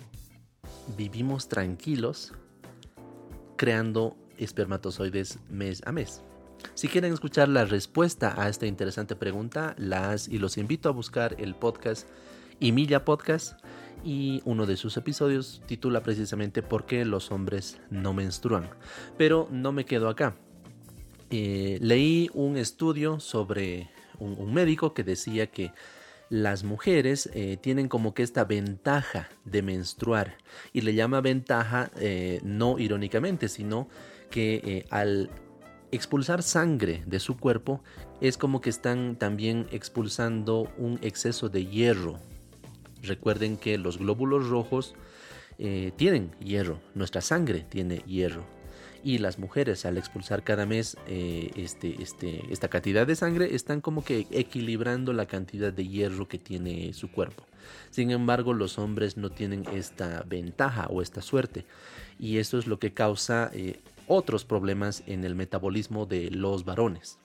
vivimos 0.98 1.48
tranquilos 1.48 2.34
creando 3.56 4.18
espermatozoides 4.38 5.40
mes 5.50 5.82
a 5.86 5.92
mes. 5.92 6.24
Si 6.74 6.88
quieren 6.88 7.14
escuchar 7.14 7.48
la 7.48 7.66
respuesta 7.66 8.34
a 8.42 8.50
esta 8.50 8.66
interesante 8.66 9.16
pregunta, 9.16 9.76
las 9.78 10.28
y 10.28 10.38
los 10.38 10.58
invito 10.58 10.90
a 10.90 10.92
buscar 10.92 11.36
el 11.40 11.56
podcast 11.56 12.08
Emilia 12.60 13.06
Podcast 13.06 13.61
y 14.04 14.42
uno 14.46 14.66
de 14.66 14.78
sus 14.78 14.98
episodios 14.98 15.62
titula 15.66 16.02
precisamente 16.02 16.62
¿Por 16.62 16.86
qué 16.86 17.06
los 17.06 17.32
hombres 17.32 17.80
no 17.90 18.14
menstruan? 18.14 18.70
Pero 19.18 19.48
no 19.52 19.72
me 19.72 19.86
quedo 19.86 20.10
acá. 20.10 20.36
Eh, 21.30 21.78
leí 21.82 22.30
un 22.34 22.58
estudio 22.58 23.20
sobre 23.20 23.90
un 24.20 24.54
médico 24.54 24.94
que 24.94 25.04
decía 25.04 25.48
que 25.48 25.72
las 26.30 26.64
mujeres 26.64 27.30
eh, 27.34 27.58
tienen 27.60 27.88
como 27.88 28.14
que 28.14 28.22
esta 28.22 28.44
ventaja 28.44 29.30
de 29.46 29.64
menstruar 29.64 30.38
y 30.74 30.82
le 30.82 30.94
llama 30.94 31.22
ventaja 31.22 31.90
eh, 31.98 32.40
no 32.44 32.78
irónicamente, 32.78 33.50
sino 33.50 33.88
que 34.30 34.86
al 34.92 35.30
expulsar 35.92 36.44
sangre 36.44 37.04
de 37.06 37.20
su 37.20 37.38
cuerpo 37.38 37.84
es 38.22 38.38
como 38.38 38.62
que 38.62 38.70
están 38.70 39.18
también 39.18 39.68
expulsando 39.72 40.72
un 40.78 41.00
exceso 41.02 41.50
de 41.50 41.66
hierro. 41.66 42.20
Recuerden 43.02 43.58
que 43.58 43.78
los 43.78 43.98
glóbulos 43.98 44.50
rojos 44.50 44.96
tienen 45.96 46.32
hierro, 46.40 46.80
nuestra 46.96 47.22
sangre 47.22 47.66
tiene 47.70 47.98
hierro 48.08 48.44
y 49.04 49.18
las 49.18 49.40
mujeres 49.40 49.86
al 49.86 49.98
expulsar 49.98 50.44
cada 50.44 50.66
mes 50.66 50.98
eh, 51.08 51.52
este, 51.56 52.02
este, 52.02 52.46
esta 52.52 52.68
cantidad 52.68 53.08
de 53.08 53.16
sangre 53.16 53.56
están 53.56 53.82
como 53.82 54.04
que 54.04 54.28
equilibrando 54.32 55.14
la 55.14 55.26
cantidad 55.26 55.74
de 55.74 55.88
hierro 55.88 56.28
que 56.28 56.38
tiene 56.38 56.94
su 56.94 57.12
cuerpo. 57.12 57.46
Sin 57.90 58.12
embargo, 58.12 58.54
los 58.54 58.78
hombres 58.78 59.18
no 59.18 59.30
tienen 59.30 59.66
esta 59.74 60.24
ventaja 60.28 60.88
o 60.88 61.02
esta 61.02 61.22
suerte 61.22 61.66
y 62.20 62.38
eso 62.38 62.58
es 62.58 62.68
lo 62.68 62.80
que 62.80 62.94
causa 62.94 63.50
eh, 63.54 63.80
otros 64.08 64.46
problemas 64.46 65.04
en 65.08 65.24
el 65.24 65.36
metabolismo 65.36 66.06
de 66.06 66.30
los 66.32 66.66
varones. 66.66 67.18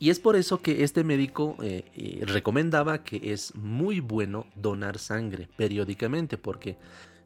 Y 0.00 0.08
es 0.08 0.18
por 0.18 0.34
eso 0.34 0.62
que 0.62 0.82
este 0.82 1.04
médico 1.04 1.56
eh, 1.62 2.24
recomendaba 2.26 3.04
que 3.04 3.32
es 3.32 3.54
muy 3.54 4.00
bueno 4.00 4.46
donar 4.56 4.98
sangre 4.98 5.46
periódicamente, 5.58 6.38
porque 6.38 6.78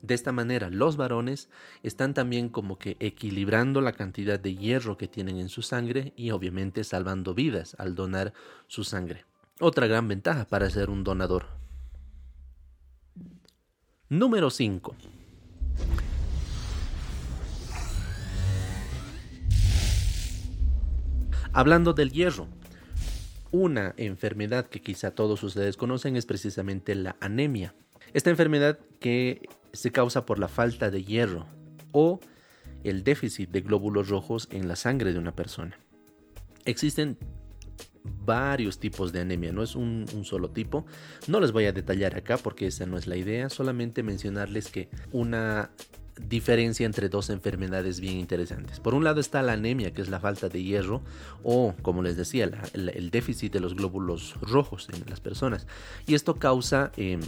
de 0.03 0.15
esta 0.15 0.33
manera, 0.33 0.69
los 0.69 0.99
varones 0.99 1.49
están 1.83 2.13
también 2.13 2.51
como 2.51 2.77
que 2.77 2.99
equilibrando 3.01 3.81
la 3.81 3.93
cantidad 3.93 4.39
de 4.39 4.55
hierro 4.55 4.99
que 4.99 5.09
tienen 5.09 5.39
en 5.39 5.49
su 5.49 5.63
sangre 5.63 6.13
y 6.15 6.31
obviamente 6.33 6.85
salvando 6.85 7.33
vidas 7.33 7.75
al 7.79 7.95
donar 7.95 8.35
su 8.67 8.85
sangre. 8.85 9.25
Otra 9.61 9.87
gran 9.87 10.07
ventaja 10.07 10.45
para 10.45 10.69
ser 10.69 10.91
un 10.91 11.05
donador. 11.05 11.47
Número 14.11 14.51
5. 14.51 14.95
Hablando 21.55 21.95
del 21.95 22.11
hierro, 22.11 22.49
una 23.55 23.95
enfermedad 23.99 24.67
que 24.67 24.83
quizá 24.83 25.13
todos 25.13 25.45
ustedes 25.45 25.77
conocen 25.77 26.17
es 26.17 26.27
precisamente 26.27 26.97
la 26.97 27.15
anemia. 27.21 27.73
Esta 28.13 28.31
enfermedad 28.31 28.81
que 28.99 29.49
se 29.73 29.93
causa 29.93 30.27
por 30.27 30.41
la 30.41 30.49
falta 30.49 30.91
de 30.91 31.05
hierro 31.05 31.47
o 31.93 32.19
el 32.83 33.05
déficit 33.05 33.51
de 33.51 33.61
glóbulos 33.61 34.09
rojos 34.09 34.49
en 34.51 34.67
la 34.67 34.75
sangre 34.75 35.13
de 35.13 35.21
una 35.21 35.37
persona. 35.37 35.79
Existen 36.65 37.17
varios 38.03 38.81
tipos 38.81 39.13
de 39.13 39.21
anemia, 39.21 39.53
no 39.53 39.63
es 39.63 39.77
un, 39.77 40.09
solo 40.25 40.51
tipo. 40.51 40.85
No 41.29 41.39
les 41.39 41.53
voy 41.53 41.67
a 41.67 41.73
detallar 41.73 42.17
acá 42.17 42.39
porque 42.39 42.67
esa 42.67 42.87
no 42.87 42.99
es 42.99 43.07
la 43.07 43.17
idea, 43.17 43.51
solamente 43.51 44.03
mencionarles 44.03 44.69
que 44.69 44.89
una 45.13 45.71
diferencia 46.21 46.87
entre 46.87 47.09
dos 47.09 47.31
enfermedades 47.31 48.01
bien 48.01 48.19
interesantes. 48.19 48.81
Por 48.81 48.95
un 48.95 49.05
lado 49.05 49.21
está 49.21 49.43
la 49.43 49.53
anemia, 49.53 49.93
que 49.93 50.03
es 50.03 50.09
la 50.09 50.21
falta 50.21 50.49
de 50.49 50.63
hierro, 50.63 51.03
o 51.43 51.75
como 51.83 52.03
les 52.03 52.17
decía, 52.17 52.51
el 52.73 53.11
déficit 53.11 53.53
de 53.53 53.61
los 53.61 53.75
glóbulos 53.75 54.35
rojos 54.41 54.89
en 54.93 55.09
las 55.09 55.21
personas. 55.21 55.67
Y 56.07 56.15
esto 56.15 56.37
causa 56.37 56.93
em, 56.97 57.21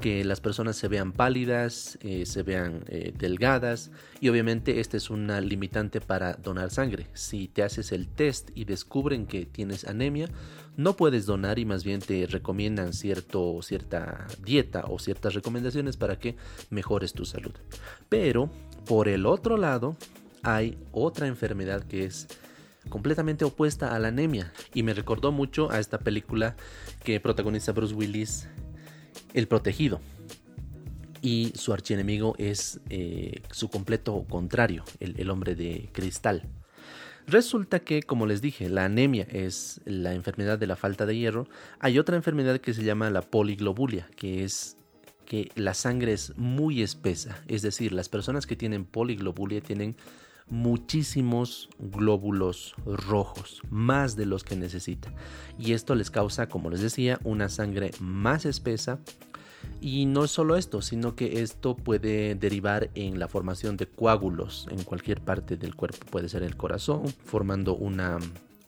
que 0.00 0.24
las 0.24 0.40
personas 0.40 0.76
se 0.76 0.88
vean 0.88 1.12
pálidas, 1.12 1.98
eh, 2.02 2.26
se 2.26 2.42
vean 2.42 2.84
eh, 2.88 3.12
delgadas, 3.16 3.90
y 4.20 4.28
obviamente 4.28 4.80
esta 4.80 4.96
es 4.96 5.10
una 5.10 5.40
limitante 5.40 6.00
para 6.00 6.34
donar 6.34 6.70
sangre. 6.70 7.06
Si 7.12 7.48
te 7.48 7.62
haces 7.62 7.92
el 7.92 8.08
test 8.08 8.50
y 8.54 8.64
descubren 8.64 9.26
que 9.26 9.46
tienes 9.46 9.84
anemia, 9.84 10.28
no 10.76 10.96
puedes 10.96 11.26
donar 11.26 11.58
y 11.58 11.64
más 11.64 11.84
bien 11.84 12.00
te 12.00 12.26
recomiendan 12.26 12.92
cierto, 12.92 13.60
cierta 13.62 14.26
dieta 14.42 14.84
o 14.88 14.98
ciertas 14.98 15.34
recomendaciones 15.34 15.96
para 15.96 16.18
que 16.18 16.36
mejores 16.70 17.14
tu 17.14 17.24
salud. 17.24 17.52
Pero 18.08 18.50
por 18.86 19.08
el 19.08 19.26
otro 19.26 19.56
lado 19.56 19.96
hay 20.42 20.78
otra 20.92 21.26
enfermedad 21.26 21.82
que 21.84 22.04
es 22.04 22.28
completamente 22.88 23.44
opuesta 23.44 23.94
a 23.94 23.98
la 23.98 24.08
anemia 24.08 24.52
y 24.74 24.82
me 24.82 24.94
recordó 24.94 25.32
mucho 25.32 25.70
a 25.70 25.80
esta 25.80 25.98
película 25.98 26.56
que 27.02 27.20
protagoniza 27.20 27.72
Bruce 27.72 27.94
Willis, 27.94 28.48
El 29.34 29.48
Protegido. 29.48 30.00
Y 31.22 31.52
su 31.56 31.72
archienemigo 31.72 32.36
es 32.38 32.80
eh, 32.90 33.40
su 33.50 33.68
completo 33.68 34.24
contrario, 34.28 34.84
el 35.00 35.30
hombre 35.30 35.56
de 35.56 35.88
cristal. 35.92 36.48
Resulta 37.26 37.80
que, 37.80 38.02
como 38.02 38.26
les 38.26 38.40
dije, 38.40 38.68
la 38.68 38.84
anemia 38.84 39.26
es 39.30 39.80
la 39.84 40.14
enfermedad 40.14 40.58
de 40.58 40.68
la 40.68 40.76
falta 40.76 41.06
de 41.06 41.16
hierro. 41.16 41.48
Hay 41.80 41.98
otra 41.98 42.16
enfermedad 42.16 42.60
que 42.60 42.72
se 42.72 42.84
llama 42.84 43.10
la 43.10 43.22
poliglobulia, 43.22 44.08
que 44.16 44.44
es 44.44 44.76
que 45.24 45.50
la 45.56 45.74
sangre 45.74 46.12
es 46.12 46.36
muy 46.38 46.82
espesa. 46.82 47.42
Es 47.48 47.62
decir, 47.62 47.92
las 47.92 48.08
personas 48.08 48.46
que 48.46 48.54
tienen 48.54 48.84
poliglobulia 48.84 49.60
tienen 49.60 49.96
muchísimos 50.48 51.68
glóbulos 51.80 52.74
rojos, 52.86 53.60
más 53.68 54.14
de 54.14 54.26
los 54.26 54.44
que 54.44 54.54
necesitan. 54.54 55.12
Y 55.58 55.72
esto 55.72 55.96
les 55.96 56.12
causa, 56.12 56.48
como 56.48 56.70
les 56.70 56.80
decía, 56.80 57.18
una 57.24 57.48
sangre 57.48 57.90
más 57.98 58.46
espesa 58.46 59.00
y 59.80 60.06
no 60.06 60.24
es 60.24 60.30
solo 60.30 60.56
esto, 60.56 60.82
sino 60.82 61.14
que 61.14 61.42
esto 61.42 61.76
puede 61.76 62.34
derivar 62.34 62.90
en 62.94 63.18
la 63.18 63.28
formación 63.28 63.76
de 63.76 63.86
coágulos 63.86 64.66
en 64.70 64.82
cualquier 64.82 65.20
parte 65.20 65.56
del 65.56 65.74
cuerpo. 65.74 66.06
Puede 66.10 66.28
ser 66.28 66.42
el 66.42 66.56
corazón, 66.56 67.06
formando 67.24 67.74
una, 67.76 68.18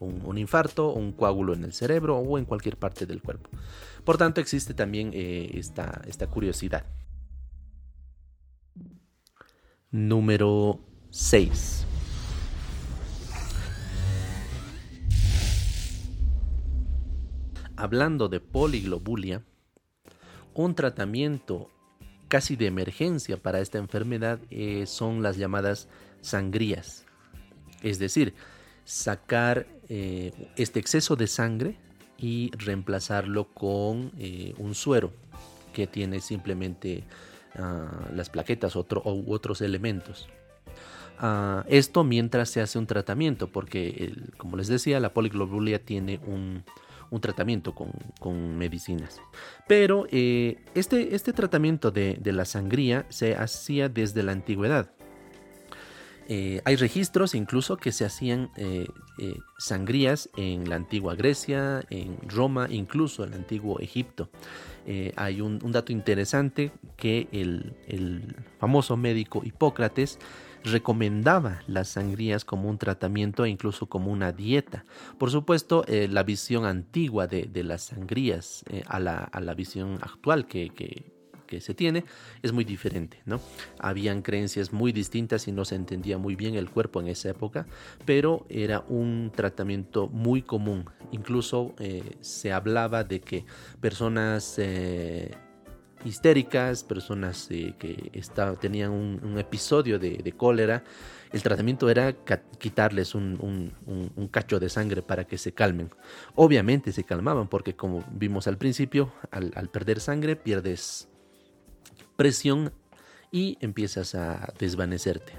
un, 0.00 0.38
infarto, 0.38 0.92
un 0.92 1.12
coágulo 1.12 1.54
en 1.54 1.64
el 1.64 1.72
cerebro 1.72 2.18
o 2.18 2.38
en 2.38 2.44
cualquier 2.44 2.76
parte 2.76 3.06
del 3.06 3.22
cuerpo. 3.22 3.50
Por 4.04 4.16
tanto, 4.16 4.40
existe 4.40 4.74
también 4.74 5.10
eh, 5.12 5.50
esta, 5.54 6.02
esta 6.06 6.26
curiosidad. 6.26 6.84
Número 9.90 10.80
6. 11.10 11.86
Hablando 17.76 18.28
de 18.28 18.40
poliglobulia, 18.40 19.44
un 20.58 20.74
tratamiento 20.74 21.70
casi 22.26 22.56
de 22.56 22.66
emergencia 22.66 23.36
para 23.36 23.60
esta 23.60 23.78
enfermedad 23.78 24.40
eh, 24.50 24.86
son 24.86 25.22
las 25.22 25.36
llamadas 25.36 25.86
sangrías. 26.20 27.04
Es 27.80 28.00
decir, 28.00 28.34
sacar 28.84 29.68
eh, 29.88 30.32
este 30.56 30.80
exceso 30.80 31.14
de 31.14 31.28
sangre 31.28 31.76
y 32.18 32.50
reemplazarlo 32.58 33.44
con 33.54 34.10
eh, 34.18 34.52
un 34.58 34.74
suero 34.74 35.12
que 35.72 35.86
tiene 35.86 36.20
simplemente 36.20 37.04
ah, 37.54 38.08
las 38.12 38.28
plaquetas 38.28 38.74
otro, 38.74 39.00
u 39.04 39.32
otros 39.32 39.60
elementos. 39.60 40.28
Ah, 41.20 41.64
esto 41.68 42.02
mientras 42.02 42.50
se 42.50 42.60
hace 42.60 42.80
un 42.80 42.88
tratamiento, 42.88 43.46
porque 43.46 44.12
como 44.36 44.56
les 44.56 44.66
decía, 44.66 44.98
la 44.98 45.14
poliglobulia 45.14 45.78
tiene 45.78 46.18
un, 46.26 46.64
tratamiento 47.20 47.74
con, 47.74 48.58
medicinas. 48.58 49.20
Pero 49.66 50.06
eh, 50.10 50.56
este, 50.74 51.14
este, 51.14 51.32
tratamiento 51.32 51.90
de, 51.90 52.18
la 52.24 52.44
sangría 52.44 53.06
se 53.08 53.34
hacía 53.34 53.88
desde 53.88 54.22
la 54.22 54.32
antigüedad. 54.32 54.90
Eh, 56.30 56.60
hay 56.64 56.76
registros 56.76 57.34
incluso 57.34 57.78
que 57.78 57.90
se 57.90 58.04
hacían 58.04 58.50
eh, 58.56 58.86
sangrías 59.58 60.28
en 60.36 60.68
la 60.68 60.76
antigua 60.76 61.14
Grecia, 61.14 61.82
en 61.88 62.18
Roma, 62.28 62.66
incluso 62.70 63.24
en 63.24 63.32
el 63.32 63.38
antiguo 63.38 63.80
Egipto. 63.80 64.30
Hay 65.16 65.40
un, 65.40 65.58
dato 65.72 65.92
interesante 65.92 66.72
que 66.96 67.28
el, 67.32 68.36
famoso 68.58 68.96
médico 68.96 69.42
Hipócrates 69.44 70.18
recomendaba 70.64 71.62
las 71.66 71.88
sangrías 71.88 72.44
como 72.44 72.68
un 72.68 72.78
tratamiento 72.78 73.44
e 73.44 73.50
incluso 73.50 73.86
como 73.86 74.10
una 74.10 74.32
dieta. 74.32 74.84
Por 75.18 75.30
supuesto, 75.30 75.84
la 75.88 76.22
visión 76.22 76.64
antigua 76.64 77.26
de, 77.26 77.48
las 77.62 77.82
sangrías 77.82 78.64
a 78.86 78.98
la, 78.98 79.54
visión 79.54 79.98
actual 80.02 80.46
que, 80.46 80.70
que 80.70 81.17
se 81.60 81.74
tiene 81.74 82.04
es 82.42 82.52
muy 82.52 82.64
diferente, 82.64 83.20
¿no? 83.24 83.40
Habían 83.78 84.22
creencias 84.22 84.72
muy 84.72 84.92
distintas 84.92 85.48
y 85.48 85.52
no 85.52 85.64
se 85.64 85.74
entendía 85.74 86.18
muy 86.18 86.36
bien 86.36 86.54
el 86.54 86.70
cuerpo 86.70 87.00
en 87.00 87.08
esa 87.08 87.30
época, 87.30 87.66
pero 88.04 88.46
era 88.48 88.84
un 88.88 89.32
tratamiento 89.34 90.08
muy 90.08 90.42
común. 90.42 90.84
Incluso 91.10 91.74
eh, 91.78 92.16
se 92.20 92.52
hablaba 92.52 93.04
de 93.04 93.20
que 93.20 93.44
personas 93.80 94.54
eh, 94.58 95.30
histéricas, 96.04 96.84
personas 96.84 97.48
eh, 97.50 97.74
que 97.78 98.10
tenían 98.60 98.90
un, 98.90 99.38
episodio 99.38 99.98
de, 99.98 100.32
cólera, 100.36 100.84
el 101.32 101.42
tratamiento 101.42 101.90
era 101.90 102.14
quitarles 102.58 103.14
un, 103.14 103.72
cacho 104.30 104.60
de 104.60 104.68
sangre 104.68 105.02
para 105.02 105.24
que 105.24 105.38
se 105.38 105.52
calmen. 105.52 105.90
Obviamente 106.34 106.92
se 106.92 107.04
calmaban 107.04 107.48
porque 107.48 107.74
como 107.74 108.04
vimos 108.12 108.46
al 108.46 108.58
principio, 108.58 109.12
al 109.30 109.68
perder 109.70 110.00
sangre 110.00 110.36
pierdes 110.36 111.08
presión 112.18 112.72
y 113.30 113.56
empiezas 113.60 114.16
a 114.16 114.52
desvanecerte. 114.58 115.34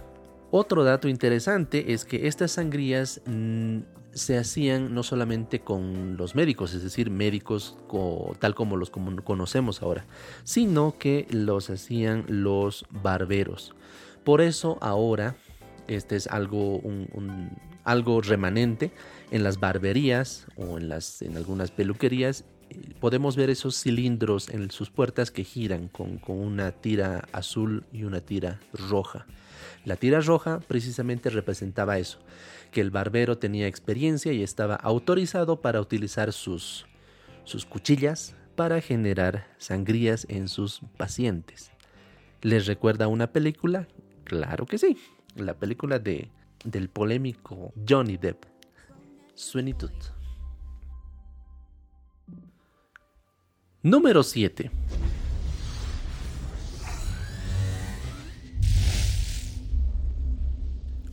Otro 0.49 0.85
dato 0.85 1.09
interesante 1.09 1.91
es 1.91 2.05
que 2.05 2.27
estas 2.27 2.53
sangrías 2.53 3.21
mm, 3.25 3.79
se 4.13 4.37
hacían 4.37 4.95
no 4.95 5.03
solamente 5.03 5.59
con 5.59 6.15
los 6.15 6.35
médicos, 6.35 6.73
es 6.73 6.81
decir, 6.81 7.11
médicos 7.11 7.77
tal 8.39 8.55
como 8.55 8.77
los 8.77 8.89
conocemos 8.89 9.81
ahora, 9.81 10.05
sino 10.45 10.97
que 10.97 11.27
los 11.29 11.69
hacían 11.69 12.23
los 12.29 12.85
barberos. 12.89 13.75
Por 14.23 14.39
eso 14.39 14.77
ahora, 14.79 15.35
este 15.87 16.15
es 16.15 16.27
algo, 16.27 16.81
algo 17.83 18.21
remanente 18.21 18.91
en 19.31 19.43
las 19.43 19.59
barberías 19.59 20.47
o 20.55 20.77
en, 20.77 20.87
las, 20.87 21.21
en 21.21 21.35
algunas 21.35 21.71
peluquerías 21.71 22.45
podemos 22.99 23.35
ver 23.35 23.49
esos 23.49 23.81
cilindros 23.81 24.49
en 24.49 24.71
sus 24.71 24.89
puertas 24.89 25.31
que 25.31 25.43
giran 25.43 25.87
con, 25.87 26.21
una 26.27 26.71
tira 26.71 27.27
azul 27.31 27.83
y 27.91 28.03
una 28.03 28.21
tira 28.21 28.59
roja. 28.73 29.25
La 29.85 29.95
tira 29.95 30.21
roja 30.21 30.59
precisamente 30.59 31.29
representaba 31.29 31.99
eso, 31.99 32.19
que 32.71 32.81
el 32.81 32.91
barbero 32.91 33.37
tenía 33.37 33.67
experiencia 33.67 34.33
y 34.33 34.43
estaba 34.43 34.75
autorizado 34.75 35.61
para 35.61 35.81
utilizar 35.81 36.33
sus, 36.33 36.85
sus 37.43 37.65
cuchillas 37.65 38.35
para 38.55 38.81
generar 38.81 39.47
sangrías 39.57 40.25
en 40.29 40.47
sus 40.47 40.81
pacientes. 40.97 41.71
¿Les 42.41 42.67
recuerda 42.67 43.07
una 43.07 43.31
película? 43.31 43.87
Claro 44.23 44.65
que 44.65 44.77
sí, 44.77 44.97
la 45.35 45.55
película 45.55 45.99
de, 45.99 46.29
del 46.63 46.89
polémico 46.89 47.73
Johnny 47.87 48.17
Depp, 48.17 48.45
Sweeney. 49.33 49.75
Número 53.81 54.23
7. 54.23 54.69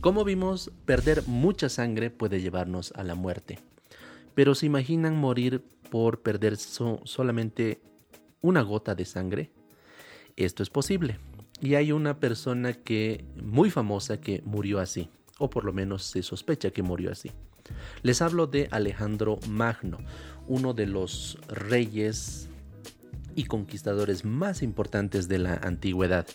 Como 0.01 0.25
vimos, 0.25 0.69
perder 0.83 1.25
mucha 1.27 1.69
sangre 1.69 2.09
puede 2.09 2.41
llevarnos 2.41 2.91
a 2.97 3.05
la 3.05 3.15
muerte. 3.15 3.59
Pero 4.35 4.53
¿se 4.53 4.65
imaginan 4.65 5.15
morir 5.15 5.63
por 5.89 6.21
perder 6.21 6.57
solamente 6.57 7.79
una 8.41 8.63
gota 8.63 8.95
de 8.95 9.05
sangre? 9.05 9.49
Esto 10.35 10.61
es 10.61 10.69
posible. 10.69 11.19
Y 11.61 11.75
hay 11.75 11.93
una 11.93 12.19
persona 12.19 12.73
que 12.73 13.23
muy 13.41 13.69
famosa 13.69 14.19
que 14.19 14.41
murió 14.43 14.81
así, 14.81 15.09
o 15.39 15.49
por 15.49 15.63
lo 15.63 15.71
menos 15.71 16.03
se 16.03 16.21
sospecha 16.21 16.71
que 16.71 16.83
murió 16.83 17.13
así. 17.13 17.31
Les 18.03 18.21
hablo 18.21 18.45
de 18.45 18.67
Alejandro 18.71 19.39
Magno, 19.47 19.99
uno 20.47 20.73
de 20.73 20.85
los 20.85 21.37
reyes 21.47 22.49
y 23.37 23.45
conquistadores 23.45 24.25
más 24.25 24.63
importantes 24.63 25.27
de 25.29 25.37
la 25.37 25.53
antigüedad. 25.53 26.25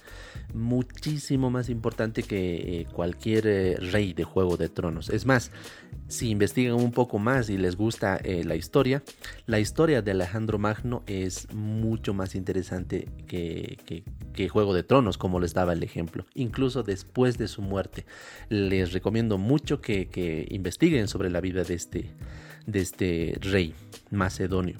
Muchísimo 0.54 1.50
más 1.50 1.68
importante 1.68 2.22
que 2.22 2.80
eh, 2.80 2.86
cualquier 2.90 3.46
eh, 3.48 3.76
rey 3.76 4.12
de 4.12 4.22
Juego 4.22 4.56
de 4.56 4.68
Tronos. 4.68 5.10
Es 5.10 5.26
más, 5.26 5.50
si 6.06 6.30
investigan 6.30 6.74
un 6.74 6.92
poco 6.92 7.18
más 7.18 7.50
y 7.50 7.58
les 7.58 7.76
gusta 7.76 8.18
eh, 8.18 8.44
la 8.44 8.54
historia, 8.54 9.02
la 9.46 9.58
historia 9.58 10.00
de 10.00 10.12
Alejandro 10.12 10.60
Magno 10.60 11.02
es 11.08 11.52
mucho 11.52 12.14
más 12.14 12.36
interesante 12.36 13.08
que, 13.26 14.04
Juego 14.48 14.74
de 14.74 14.84
Tronos, 14.84 15.18
como 15.18 15.40
les 15.40 15.54
daba 15.54 15.72
el 15.72 15.82
ejemplo. 15.82 16.24
Incluso 16.34 16.82
después 16.82 17.36
de 17.36 17.48
su 17.48 17.62
muerte. 17.62 18.06
Les 18.48 18.92
recomiendo 18.92 19.38
mucho 19.38 19.80
que, 19.80 20.08
que 20.08 20.46
investiguen 20.50 21.08
sobre 21.08 21.30
la 21.30 21.40
vida 21.40 21.64
de 21.64 21.74
este, 21.74 22.10
de 22.66 22.80
este 22.80 23.38
rey 23.40 23.74
macedonio. 24.10 24.76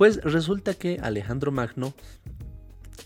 Pues 0.00 0.16
resulta 0.22 0.72
que 0.72 0.98
Alejandro 1.02 1.52
Magno 1.52 1.92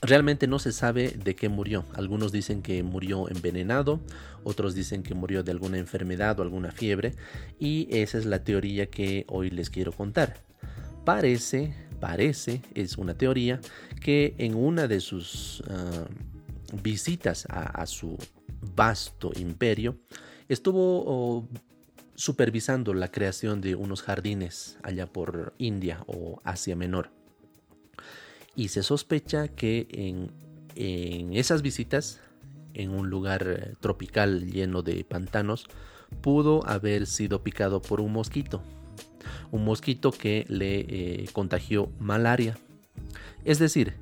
realmente 0.01 0.47
no 0.47 0.61
se 0.61 0.71
sabe 0.71 1.09
de 1.09 1.35
qué 1.35 1.49
murió. 1.49 1.85
Algunos 1.93 2.31
dicen 2.31 2.63
que 2.63 2.85
murió 2.85 3.29
envenenado, 3.29 3.99
otros 4.45 4.77
dicen 4.77 5.03
que 5.03 5.13
murió 5.13 5.43
de 5.43 5.51
alguna 5.51 5.79
enfermedad 5.79 6.39
o 6.39 6.45
alguna 6.45 6.71
fiebre, 6.71 7.17
y 7.59 7.89
esa 7.91 8.17
es 8.17 8.27
la 8.27 8.45
teoría 8.45 8.87
que 8.91 9.25
hoy 9.27 9.51
les 9.51 9.71
quiero 9.71 9.91
contar. 9.91 10.45
Parece, 11.05 11.75
parece, 11.99 12.63
es 12.77 12.97
una 12.97 13.19
teoría, 13.19 13.61
que 14.01 14.37
en 14.39 14.55
una 14.55 14.87
de 14.87 15.01
sus 15.01 15.65
ah, 15.69 16.07
visitas 16.81 17.45
a, 17.51 17.85
su 17.87 18.17
vasto 18.77 19.33
imperio, 19.35 19.99
estuvo 20.49 21.03
oh, 21.05 21.49
supervisando 22.15 22.95
la 22.95 23.11
creación 23.11 23.61
de 23.61 23.75
unos 23.75 24.03
jardines 24.03 24.79
allá 24.83 25.07
por 25.07 25.55
India 25.59 26.05
o 26.07 26.41
Asia 26.45 26.77
Menor. 26.77 27.11
Y 28.57 28.69
se 28.69 28.83
sospecha 28.83 29.49
que 29.49 29.89
en, 29.91 31.33
esas 31.35 31.63
visitas, 31.63 32.21
en 32.73 32.91
un 32.91 33.11
lugar 33.11 33.47
eh, 33.47 33.75
tropical 33.81 34.51
lleno 34.51 34.83
de 34.83 35.05
pantanos, 35.05 35.67
pudo 36.21 36.67
haber 36.67 37.07
sido 37.07 37.43
picado 37.43 37.83
por 37.83 38.01
un 38.01 38.13
mosquito. 38.13 38.63
Un 39.51 39.65
mosquito 39.65 40.13
que 40.13 40.45
le 40.49 40.81
eh, 40.81 41.29
contagió 41.33 41.91
malaria. 41.99 42.57
Es 43.45 43.59
decir, 43.59 43.95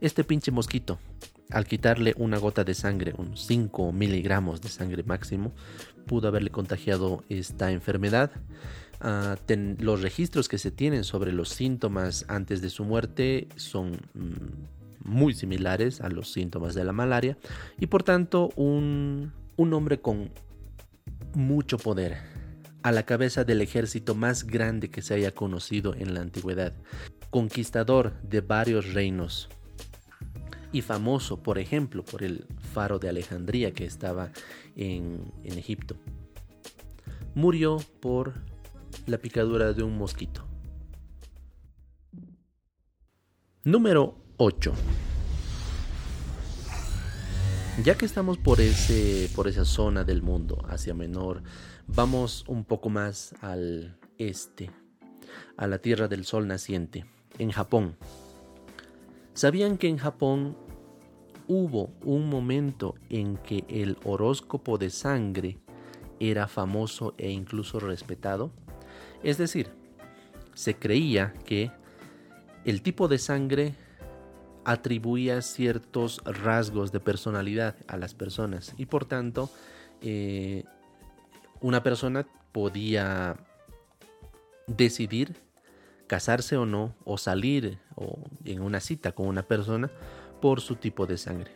este 0.00 0.24
pinche 0.24 0.50
mosquito 0.50 0.98
al 1.52 1.66
quitarle 1.66 2.14
una 2.16 2.38
gota 2.38 2.64
de 2.64 2.74
sangre, 2.74 3.14
unos 3.16 3.46
5 3.46 3.92
miligramos 3.92 4.60
de 4.60 4.68
sangre 4.68 5.02
máximo, 5.02 5.52
pudo 6.06 6.28
haberle 6.28 6.50
contagiado 6.50 7.24
esta 7.28 7.70
enfermedad. 7.70 8.30
Ah, 9.00 9.36
los 9.78 10.02
registros 10.02 10.48
que 10.48 10.58
se 10.58 10.70
tienen 10.70 11.04
sobre 11.04 11.32
los 11.32 11.48
síntomas 11.48 12.24
antes 12.28 12.62
de 12.62 12.70
su 12.70 12.84
muerte 12.84 13.48
son 13.56 13.92
mm, 14.14 15.08
muy 15.08 15.34
similares 15.34 16.00
a 16.00 16.08
los 16.08 16.30
síntomas 16.32 16.74
de 16.74 16.84
la 16.84 16.92
malaria 16.92 17.36
y 17.80 17.88
por 17.88 18.04
tanto 18.04 18.50
un, 18.54 19.32
un 19.56 19.72
hombre 19.72 20.00
con 20.00 20.30
mucho 21.34 21.78
poder 21.78 22.18
a 22.82 22.92
la 22.92 23.04
cabeza 23.04 23.44
del 23.44 23.60
ejército 23.60 24.14
más 24.14 24.44
grande 24.46 24.90
que 24.90 25.02
se 25.02 25.14
haya 25.14 25.32
conocido 25.32 25.94
en 25.94 26.14
la 26.14 26.20
antigüedad, 26.20 26.72
conquistador 27.30 28.12
de 28.22 28.40
varios 28.40 28.92
reinos, 28.92 29.48
y 30.72 30.82
famoso, 30.82 31.42
por 31.42 31.58
ejemplo, 31.58 32.04
por 32.04 32.22
el 32.22 32.46
faro 32.72 32.98
de 32.98 33.08
Alejandría 33.08 33.72
que 33.72 33.84
estaba 33.84 34.32
en, 34.74 35.32
en 35.44 35.58
Egipto. 35.58 35.96
Murió 37.34 37.78
por 38.00 38.34
la 39.06 39.18
picadura 39.18 39.72
de 39.72 39.82
un 39.82 39.96
mosquito. 39.96 40.44
Número 43.64 44.16
8. 44.38 44.72
Ya 47.84 47.96
que 47.96 48.04
estamos 48.04 48.38
por, 48.38 48.60
ese, 48.60 49.30
por 49.34 49.48
esa 49.48 49.64
zona 49.64 50.04
del 50.04 50.20
mundo, 50.20 50.62
Asia 50.68 50.94
Menor, 50.94 51.42
vamos 51.86 52.44
un 52.46 52.64
poco 52.64 52.90
más 52.90 53.34
al 53.40 53.98
este, 54.18 54.70
a 55.56 55.66
la 55.66 55.78
Tierra 55.78 56.06
del 56.06 56.24
Sol 56.24 56.46
naciente, 56.46 57.06
en 57.38 57.50
Japón. 57.50 57.96
¿Sabían 59.34 59.78
que 59.78 59.88
en 59.88 59.96
Japón 59.96 60.56
hubo 61.48 61.90
un 62.04 62.28
momento 62.28 62.94
en 63.08 63.38
que 63.38 63.64
el 63.68 63.96
horóscopo 64.04 64.76
de 64.76 64.90
sangre 64.90 65.58
era 66.20 66.48
famoso 66.48 67.14
e 67.16 67.30
incluso 67.30 67.80
respetado? 67.80 68.52
Es 69.22 69.38
decir, 69.38 69.70
se 70.54 70.76
creía 70.76 71.32
que 71.44 71.70
el 72.64 72.82
tipo 72.82 73.08
de 73.08 73.18
sangre 73.18 73.74
atribuía 74.64 75.40
ciertos 75.42 76.20
rasgos 76.24 76.92
de 76.92 77.00
personalidad 77.00 77.76
a 77.88 77.96
las 77.96 78.14
personas 78.14 78.74
y 78.76 78.86
por 78.86 79.06
tanto 79.06 79.50
eh, 80.02 80.64
una 81.60 81.82
persona 81.82 82.26
podía 82.52 83.36
decidir 84.66 85.34
casarse 86.12 86.58
o 86.58 86.66
no 86.66 86.94
o 87.06 87.16
salir 87.16 87.78
o 87.94 88.18
en 88.44 88.60
una 88.60 88.80
cita 88.80 89.12
con 89.12 89.28
una 89.28 89.44
persona 89.44 89.90
por 90.42 90.60
su 90.60 90.76
tipo 90.76 91.06
de 91.06 91.16
sangre. 91.16 91.52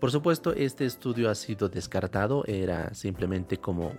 Por 0.00 0.10
supuesto, 0.10 0.54
este 0.54 0.86
estudio 0.86 1.28
ha 1.28 1.34
sido 1.34 1.68
descartado, 1.68 2.42
era 2.46 2.94
simplemente 2.94 3.58
como 3.58 3.92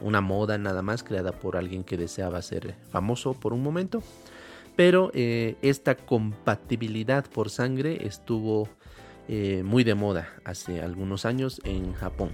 una 0.00 0.20
moda 0.20 0.58
nada 0.58 0.82
más 0.82 1.02
creada 1.02 1.32
por 1.32 1.56
alguien 1.56 1.82
que 1.82 1.96
deseaba 1.96 2.40
ser 2.40 2.76
famoso 2.92 3.34
por 3.34 3.52
un 3.52 3.64
momento 3.64 4.00
pero 4.76 5.10
eh, 5.12 5.56
esta 5.60 5.96
compatibilidad 5.96 7.26
por 7.28 7.50
sangre 7.50 8.06
estuvo 8.06 8.68
eh, 9.28 9.62
muy 9.64 9.82
de 9.82 9.94
moda 9.94 10.28
hace 10.44 10.80
algunos 10.80 11.26
años 11.26 11.60
en 11.64 11.92
Japón. 11.94 12.30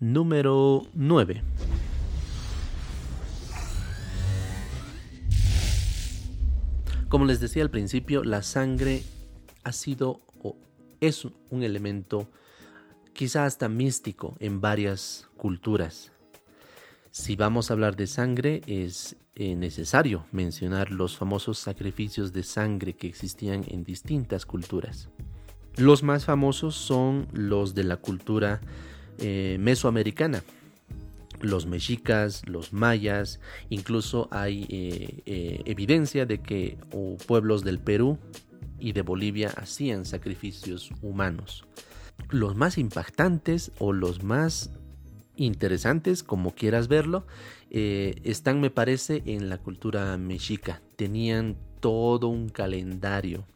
Número 0.00 0.82
9. 0.92 1.42
Como 7.08 7.24
les 7.24 7.40
decía 7.40 7.62
al 7.62 7.70
principio, 7.70 8.22
la 8.22 8.42
sangre 8.42 9.02
ha 9.64 9.72
sido 9.72 10.20
o 10.42 10.56
es 11.00 11.24
un 11.24 11.62
elemento 11.62 12.30
quizá 13.14 13.46
hasta 13.46 13.68
místico 13.70 14.36
en 14.40 14.60
varias 14.60 15.26
culturas. 15.38 16.12
Si 17.10 17.34
vamos 17.34 17.70
a 17.70 17.74
hablar 17.74 17.96
de 17.96 18.06
sangre, 18.06 18.60
es 18.66 19.16
eh, 19.34 19.56
necesario 19.56 20.26
mencionar 20.32 20.90
los 20.90 21.16
famosos 21.16 21.58
sacrificios 21.58 22.34
de 22.34 22.42
sangre 22.42 22.94
que 22.94 23.06
existían 23.06 23.64
en 23.68 23.84
distintas 23.84 24.44
culturas. 24.44 25.08
Los 25.76 26.02
más 26.02 26.26
famosos 26.26 26.74
son 26.74 27.26
los 27.32 27.74
de 27.74 27.84
la 27.84 27.96
cultura 27.96 28.60
eh, 29.18 29.56
mesoamericana, 29.58 30.42
los 31.40 31.66
mexicas, 31.66 32.42
los 32.46 32.72
mayas, 32.72 33.40
incluso 33.70 34.28
hay 34.30 34.66
eh, 34.68 35.62
evidencia 35.64 36.26
de 36.26 36.40
que 36.40 36.78
pueblos 37.26 37.64
del 37.64 37.78
Perú 37.78 38.18
y 38.78 38.92
de 38.92 39.02
Bolivia 39.02 39.52
hacían 39.56 40.04
sacrificios 40.04 40.90
humanos. 41.02 41.64
Los 42.30 42.56
más 42.56 42.78
impactantes 42.78 43.72
o 43.78 43.92
los 43.92 44.22
más 44.22 44.70
interesantes, 45.36 46.22
como 46.22 46.54
quieras 46.54 46.88
verlo, 46.88 47.26
eh, 47.70 48.20
están, 48.24 48.60
me 48.60 48.70
parece, 48.70 49.22
en 49.26 49.48
la 49.48 49.58
cultura 49.58 50.16
mexica. 50.18 50.82
Tenían 50.96 51.56
todo 51.80 52.28
un 52.28 52.48
calendario, 52.48 53.46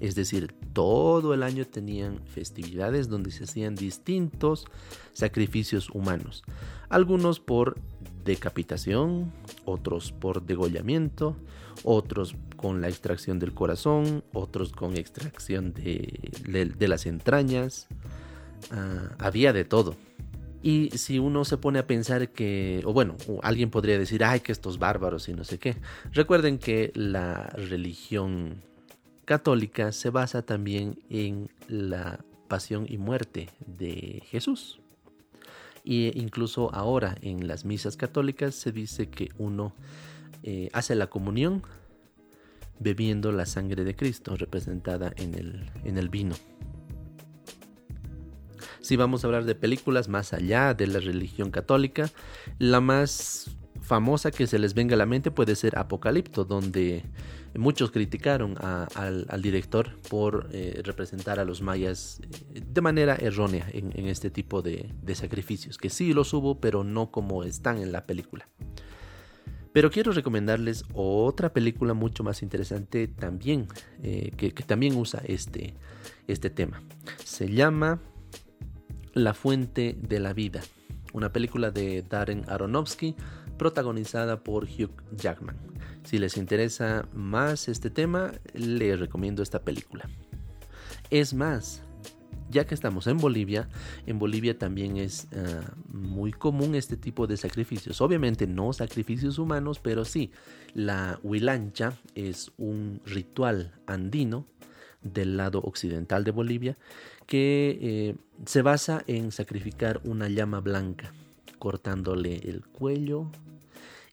es 0.00 0.14
decir, 0.14 0.54
todo 0.72 1.34
el 1.34 1.42
año 1.42 1.66
tenían 1.66 2.20
festividades 2.26 3.08
donde 3.08 3.30
se 3.30 3.44
hacían 3.44 3.74
distintos 3.74 4.66
sacrificios 5.12 5.90
humanos. 5.90 6.44
Algunos 6.88 7.40
por 7.40 7.76
decapitación, 8.24 9.32
otros 9.64 10.12
por 10.12 10.44
degollamiento, 10.44 11.36
otros 11.84 12.36
con 12.56 12.80
la 12.80 12.88
extracción 12.88 13.38
del 13.38 13.54
corazón, 13.54 14.24
otros 14.32 14.72
con 14.72 14.96
extracción 14.96 15.72
de, 15.72 16.78
las 16.78 17.06
entrañas. 17.06 17.86
Ah, 18.70 19.10
había 19.18 19.52
de 19.52 19.64
todo. 19.64 19.96
Y 20.60 20.90
si 20.98 21.18
uno 21.18 21.44
se 21.44 21.56
pone 21.56 21.78
a 21.78 21.86
pensar 21.86 22.30
que, 22.30 22.82
o 22.84 22.92
bueno, 22.92 23.16
alguien 23.42 23.70
podría 23.70 23.98
decir, 23.98 24.24
ay, 24.24 24.40
que 24.40 24.50
estos 24.50 24.78
bárbaros 24.78 25.28
y 25.28 25.34
no 25.34 25.44
sé 25.44 25.58
qué. 25.58 25.76
Recuerden 26.12 26.58
que 26.58 26.90
la 26.94 27.44
religión 27.50 28.62
católica 29.28 29.92
se 29.92 30.08
basa 30.08 30.40
también 30.40 31.02
en 31.10 31.50
la 31.68 32.24
pasión 32.48 32.86
y 32.88 32.96
muerte 32.96 33.50
de 33.66 34.22
Jesús. 34.30 34.80
Y 35.84 36.18
incluso 36.18 36.74
ahora 36.74 37.14
en 37.20 37.46
las 37.46 37.66
misas 37.66 37.98
católicas 37.98 38.54
se 38.54 38.72
dice 38.72 39.10
que 39.10 39.28
uno 39.36 39.74
eh, 40.44 40.70
hace 40.72 40.94
la 40.94 41.08
comunión 41.08 41.62
bebiendo 42.78 43.30
la 43.30 43.44
sangre 43.44 43.84
de 43.84 43.94
Cristo 43.94 44.34
representada 44.34 45.12
en 45.18 45.34
el, 45.34 45.70
en 45.84 45.98
el 45.98 46.08
vino. 46.08 46.34
Si 48.80 48.96
vamos 48.96 49.22
a 49.22 49.26
hablar 49.26 49.44
de 49.44 49.54
películas 49.54 50.08
más 50.08 50.32
allá 50.32 50.72
de 50.72 50.86
la 50.86 51.00
religión 51.00 51.50
católica, 51.50 52.10
la 52.58 52.80
más 52.80 53.58
famosa 53.88 54.30
que 54.30 54.46
se 54.46 54.58
les 54.58 54.74
venga 54.74 54.94
a 54.94 54.98
la 54.98 55.06
mente 55.06 55.30
puede 55.30 55.56
ser 55.56 55.78
Apocalipto, 55.78 56.44
donde 56.44 57.02
muchos 57.56 57.90
criticaron 57.90 58.54
al, 58.60 59.42
director 59.42 59.98
por 60.10 60.50
eh, 60.52 60.82
representar 60.84 61.40
a 61.40 61.44
los 61.46 61.62
mayas 61.62 62.20
eh, 62.54 62.62
de 62.64 62.80
manera 62.82 63.16
errónea 63.16 63.66
en, 63.72 64.06
este 64.06 64.30
tipo 64.30 64.60
de, 64.60 64.92
sacrificios, 65.14 65.78
que 65.78 65.88
sí 65.88 66.12
los 66.12 66.34
hubo, 66.34 66.60
pero 66.60 66.84
no 66.84 67.10
como 67.10 67.44
están 67.44 67.78
en 67.78 67.90
la 67.90 68.04
película. 68.04 68.46
Pero 69.72 69.90
quiero 69.90 70.12
recomendarles 70.12 70.84
otra 70.92 71.52
película 71.52 71.94
mucho 71.94 72.22
más 72.22 72.42
interesante 72.42 73.08
también, 73.08 73.68
eh, 74.02 74.32
que, 74.36 74.52
que, 74.52 74.62
también 74.64 74.96
usa 74.96 75.22
este, 75.24 75.74
este 76.26 76.50
tema. 76.50 76.82
Se 77.24 77.50
llama 77.50 78.00
la 79.14 79.32
Fuente 79.32 79.96
de 79.98 80.20
la 80.20 80.34
Vida, 80.34 80.60
una 81.14 81.32
película 81.32 81.70
de 81.70 82.02
Darren 82.02 82.44
Aronofsky 82.48 83.16
protagonizada 83.58 84.42
por 84.42 84.64
Hugh 84.64 85.02
Jackman. 85.16 85.56
Si 86.04 86.18
les 86.18 86.36
interesa 86.36 87.06
más 87.12 87.68
este 87.68 87.90
tema, 87.90 88.32
les 88.54 88.98
recomiendo 88.98 89.42
esta 89.42 89.62
película. 89.62 90.08
Es 91.10 91.34
más, 91.34 91.82
ya 92.50 92.66
que 92.66 92.74
estamos 92.74 93.06
en 93.06 93.18
Bolivia, 93.18 93.68
en 94.06 94.18
Bolivia 94.18 94.58
también 94.58 94.96
es 94.96 95.28
ah, 95.36 95.72
muy 95.88 96.32
común 96.32 96.74
este 96.74 96.96
tipo 96.96 97.26
de 97.26 97.36
sacrificios. 97.36 98.00
Obviamente 98.00 98.46
no 98.46 98.72
sacrificios 98.72 99.38
humanos, 99.38 99.80
pero 99.80 100.04
sí, 100.04 100.30
la 100.74 101.18
huilancha 101.22 101.92
es 102.14 102.52
un 102.56 103.00
ritual 103.04 103.74
andino 103.86 104.46
del 105.02 105.36
lado 105.36 105.60
occidental 105.60 106.24
de 106.24 106.30
Bolivia 106.30 106.76
que 107.26 107.78
eh, 107.80 108.16
se 108.46 108.62
basa 108.62 109.04
en 109.06 109.32
sacrificar 109.32 110.00
una 110.04 110.28
llama 110.28 110.60
blanca, 110.60 111.12
cortándole 111.58 112.36
el 112.36 112.66
cuello 112.66 113.30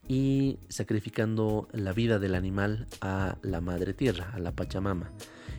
y 0.08 0.60
sacrificando 0.70 1.68
la 1.72 1.94
vida 1.94 2.20
del 2.20 2.36
animal 2.36 2.88
a 3.02 3.38
la 3.42 3.62
madre 3.62 3.94
tierra, 3.94 4.32
a 4.34 4.40
la 4.40 4.52
Pachamama. 4.52 5.12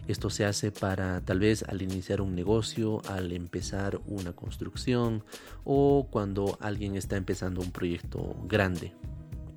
Esto 0.07 0.31
se 0.31 0.45
hace 0.45 0.71
para 0.71 1.21
tal 1.23 1.41
vez 1.41 1.65
al 1.65 1.83
iniciar 1.83 2.21
un 2.21 2.37
negocio, 2.37 3.03
al 3.09 3.33
empezar 3.33 4.01
una 4.07 4.33
construcción 4.33 5.25
o 5.65 6.07
cuando 6.11 6.59
alguien 6.61 6.95
está 6.95 7.17
empezando 7.17 7.61
un 7.61 7.73
proyecto 7.73 8.37
grande. 8.47 8.93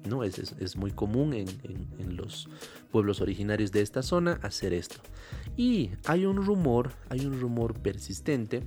¿no? 0.07 0.23
Es, 0.23 0.75
muy 0.75 0.91
común 0.91 1.33
en, 1.33 1.47
los 2.15 2.49
pueblos 2.91 3.21
originarios 3.21 3.71
de 3.71 3.81
esta 3.81 4.01
zona 4.01 4.39
hacer 4.41 4.73
esto. 4.73 4.99
Y 5.55 5.91
hay 6.05 6.25
un 6.25 6.37
rumor, 6.37 6.91
hay 7.09 7.25
un 7.25 7.39
rumor 7.39 7.79
persistente 7.79 8.63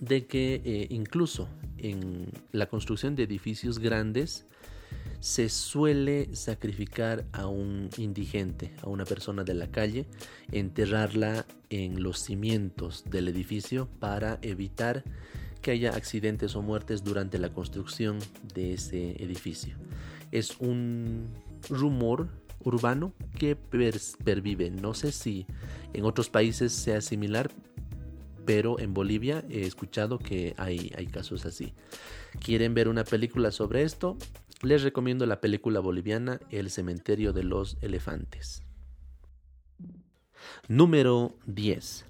de 0.00 0.26
que 0.26 0.62
eh, 0.64 0.86
incluso 0.90 1.48
en 1.88 2.26
la 2.52 2.66
construcción 2.66 3.14
de 3.14 3.24
edificios 3.24 3.78
grandes 3.78 4.46
se 5.20 5.48
suele 5.48 6.34
sacrificar 6.34 7.24
a 7.32 7.46
un 7.46 7.88
indigente, 7.96 8.74
a 8.82 8.88
una 8.88 9.04
persona 9.04 9.42
de 9.44 9.54
la 9.54 9.70
calle, 9.70 10.06
enterrarla 10.52 11.46
en 11.70 12.02
los 12.02 12.18
cimientos 12.18 13.04
del 13.10 13.28
edificio 13.28 13.88
para 13.98 14.38
evitar 14.42 15.02
que 15.62 15.70
haya 15.70 15.94
accidentes 15.94 16.56
o 16.56 16.62
muertes 16.62 17.04
durante 17.04 17.38
la 17.38 17.48
construcción 17.48 18.18
de 18.54 18.74
ese 18.74 19.22
edificio 19.22 19.76
es 20.34 20.58
un 20.58 21.28
rumor 21.70 22.28
urbano 22.64 23.14
que 23.38 23.54
pervive. 23.54 24.70
No 24.70 24.92
sé 24.92 25.12
si 25.12 25.46
en 25.92 26.04
otros 26.04 26.28
países 26.28 26.72
sea 26.72 27.00
similar, 27.00 27.52
pero 28.44 28.78
en 28.78 28.94
Bolivia 28.94 29.44
he 29.48 29.62
escuchado 29.62 30.18
que 30.18 30.54
hay, 30.56 30.92
hay 30.96 31.06
casos 31.06 31.46
así. 31.46 31.74
¿Quieren 32.40 32.74
ver 32.74 32.88
una 32.88 33.04
película 33.04 33.50
sobre 33.50 33.82
esto? 33.82 34.16
Les 34.62 34.82
recomiendo 34.82 35.26
la 35.26 35.40
película 35.40 35.80
boliviana 35.80 36.40
El 36.50 36.70
cementerio 36.70 37.32
de 37.32 37.44
los 37.44 37.76
elefantes. 37.82 38.62
Número 40.68 41.36
10. 41.46 42.06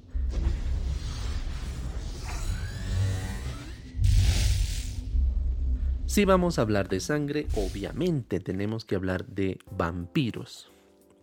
Si 6.06 6.24
vamos 6.24 6.60
a 6.60 6.62
hablar 6.62 6.88
de 6.88 7.00
sangre, 7.00 7.48
obviamente 7.56 8.38
tenemos 8.38 8.84
que 8.84 8.94
hablar 8.94 9.26
de 9.26 9.58
vampiros. 9.76 10.70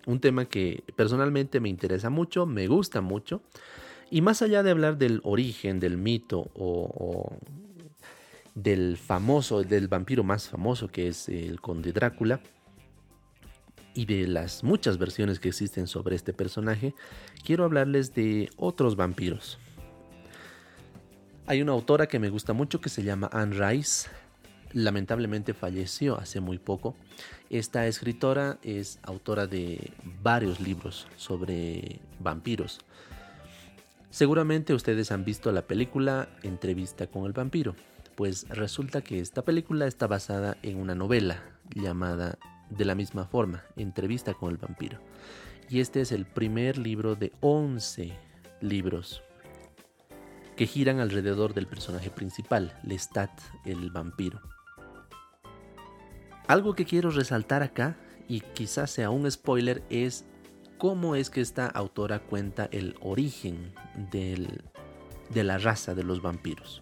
Un 0.06 0.20
tema 0.20 0.46
que 0.46 0.84
personalmente 0.98 1.62
me 1.62 1.70
interesa 1.70 2.10
mucho, 2.10 2.46
me 2.46 2.68
gusta 2.68 3.00
mucho. 3.00 3.42
Y 4.12 4.20
más 4.22 4.42
allá 4.42 4.62
de 4.62 4.72
hablar 4.72 4.98
del 4.98 5.22
origen, 5.24 5.80
del 5.80 5.96
mito 5.96 6.52
o, 6.54 7.38
del 8.54 8.98
famoso, 8.98 9.64
del 9.64 9.88
vampiro 9.88 10.26
más 10.26 10.50
famoso 10.50 10.90
que 10.90 11.08
es 11.08 11.30
el 11.30 11.62
conde 11.62 11.94
Drácula, 11.94 12.42
y 13.94 14.06
de 14.06 14.28
las 14.28 14.66
muchas 14.66 14.98
versiones 14.98 15.40
que 15.40 15.48
existen 15.48 15.88
sobre 15.88 16.18
este 16.18 16.34
personaje, 16.34 16.94
quiero 17.46 17.64
hablarles 17.64 18.14
de 18.14 18.50
otros 18.58 18.98
vampiros. 18.98 19.60
Hay 21.48 21.62
una 21.62 21.72
autora 21.72 22.08
que 22.08 22.20
me 22.20 22.30
gusta 22.30 22.52
mucho 22.52 22.82
que 22.82 22.90
se 22.90 23.04
llama 23.04 23.30
Anne 23.32 23.56
Rice. 23.56 24.10
Lamentablemente 24.74 25.54
falleció 25.54 26.18
hace 26.18 26.42
muy 26.42 26.58
poco. 26.58 26.96
Esta 27.50 27.88
escritora 27.88 28.60
es 28.62 29.00
autora 29.04 29.48
de 29.48 29.92
varios 30.22 30.60
libros 30.60 31.08
sobre 31.16 32.00
vampiros. 32.20 32.80
Seguramente 34.12 34.74
ustedes 34.74 35.10
han 35.14 35.24
visto 35.24 35.54
la 35.54 35.62
película 35.62 36.28
Entrevista 36.44 37.08
con 37.08 37.26
el 37.26 37.32
vampiro. 37.32 37.76
Pues 38.16 38.46
resulta 38.50 39.02
que 39.02 39.22
esta 39.22 39.42
película 39.44 39.88
está 39.88 40.06
basada 40.06 40.58
en 40.64 40.78
una 40.78 40.96
novela 40.96 41.42
llamada 41.74 42.38
de 42.70 42.84
la 42.84 42.94
misma 42.94 43.26
forma, 43.26 43.64
Entrevista 43.78 44.34
con 44.34 44.52
el 44.52 44.58
vampiro. 44.58 45.00
Y 45.70 45.80
este 45.80 46.02
es 46.02 46.12
el 46.12 46.26
primer 46.26 46.78
libro 46.78 47.16
de 47.16 47.32
11 47.40 48.12
libros 48.60 49.24
que 50.58 50.68
giran 50.68 51.00
alrededor 51.00 51.54
del 51.54 51.68
personaje 51.68 52.10
principal, 52.10 52.78
Lestat, 52.84 53.32
el 53.64 53.92
vampiro. 53.92 54.42
Algo 56.48 56.76
que 56.76 56.84
quiero 56.84 57.12
resaltar 57.12 57.64
acá, 57.64 57.96
y 58.28 58.42
quizás 58.42 58.92
sea 58.92 59.10
un 59.10 59.32
spoiler, 59.32 59.82
es 59.90 60.26
cómo 60.82 61.14
es 61.16 61.30
que 61.30 61.42
esta 61.42 61.68
autora 61.68 62.18
cuenta 62.22 62.68
el 62.72 62.96
origen 63.02 63.72
de 64.10 65.44
la 65.44 65.60
raza 65.60 65.94
de 65.94 66.04
los 66.04 66.24
vampiros. 66.24 66.82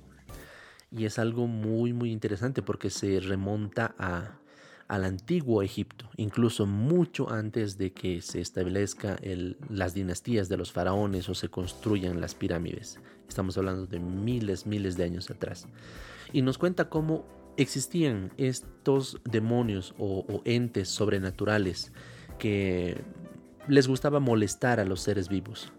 Y 0.89 1.03
es 1.03 1.19
algo 1.19 1.47
muy 1.47 1.91
muy 1.91 2.13
interesante 2.13 2.62
porque 2.62 2.91
se 2.91 3.19
remonta 3.19 3.93
a 3.99 4.39
al 4.88 5.03
antiguo 5.03 5.62
Egipto, 5.63 6.09
incluso 6.15 6.65
mucho 6.65 7.29
antes 7.29 7.77
de 7.77 7.91
que 7.91 8.21
se 8.21 8.39
establezca 8.39 9.17
las 9.67 9.93
dinastías 9.93 10.47
de 10.47 10.55
los 10.55 10.71
faraones 10.71 11.27
o 11.27 11.35
se 11.35 11.49
construyan 11.49 12.21
las 12.21 12.35
pirámides. 12.35 13.01
Estamos 13.27 13.57
hablando 13.57 13.85
de 13.85 13.99
miles, 13.99 14.65
miles 14.65 14.95
de 14.95 15.03
años 15.03 15.29
atrás. 15.29 15.67
Y 16.31 16.41
nos 16.41 16.57
cuenta 16.57 16.88
cómo 16.88 17.25
existían 17.57 18.31
estos 18.38 19.19
demonios 19.25 19.93
o, 19.99 20.41
entes 20.45 20.88
sobrenaturales 20.88 21.91
que 22.39 23.03
les 23.69 23.88
gustaba 23.88 24.19
molestar 24.19 24.79
a 24.79 24.86
los 24.86 25.01
seres 25.01 25.29
vivos. 25.29 25.71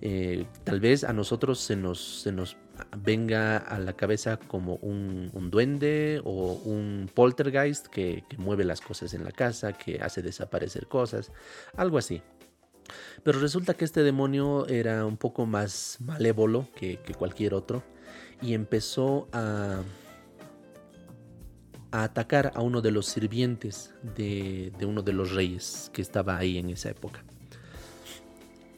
Eh, 0.00 0.46
tal 0.64 0.80
vez 0.80 1.04
a 1.04 1.12
nosotros 1.14 1.60
se 1.60 1.76
nos, 1.76 2.22
se 2.22 2.32
nos 2.32 2.58
venga 2.98 3.56
a 3.56 3.78
la 3.78 3.94
cabeza 3.94 4.36
como 4.36 4.74
un, 4.76 5.30
duende 5.50 6.20
o 6.24 6.54
un 6.64 7.08
poltergeist 7.14 7.86
que, 7.86 8.24
mueve 8.36 8.64
las 8.64 8.80
cosas 8.80 9.14
en 9.14 9.24
la 9.24 9.32
casa, 9.32 9.72
que 9.72 10.00
hace 10.02 10.20
desaparecer 10.20 10.88
cosas, 10.88 11.30
algo 11.76 11.98
así. 11.98 12.22
Pero 13.22 13.40
resulta 13.40 13.74
que 13.74 13.84
este 13.84 14.02
demonio 14.02 14.66
era 14.66 15.06
un 15.06 15.16
poco 15.16 15.46
más 15.46 15.96
malévolo 16.00 16.68
que, 16.74 16.98
cualquier 17.16 17.54
otro 17.54 17.82
y 18.42 18.52
empezó 18.52 19.28
a, 19.32 19.80
a, 21.94 22.04
atacar 22.04 22.52
a 22.54 22.60
uno 22.60 22.80
de 22.80 22.90
los 22.90 23.06
sirvientes 23.06 23.94
de, 24.16 24.72
uno 24.82 25.02
de 25.02 25.12
los 25.12 25.32
reyes 25.32 25.90
que 25.92 26.02
estaba 26.02 26.36
ahí 26.36 26.58
en 26.58 26.70
esa 26.70 26.90
época. 26.90 27.22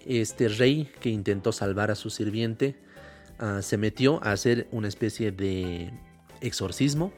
Este 0.04 0.48
rey 0.48 0.90
que 1.00 1.10
intentó 1.10 1.52
salvar 1.52 1.90
a 1.90 1.94
su 1.94 2.10
sirviente 2.10 2.76
Ah, 3.38 3.60
se 3.60 3.76
metió 3.76 4.22
a 4.24 4.32
hacer 4.32 4.66
una 4.70 4.88
especie 4.88 5.30
de 5.30 5.92
exorcismo, 6.40 7.12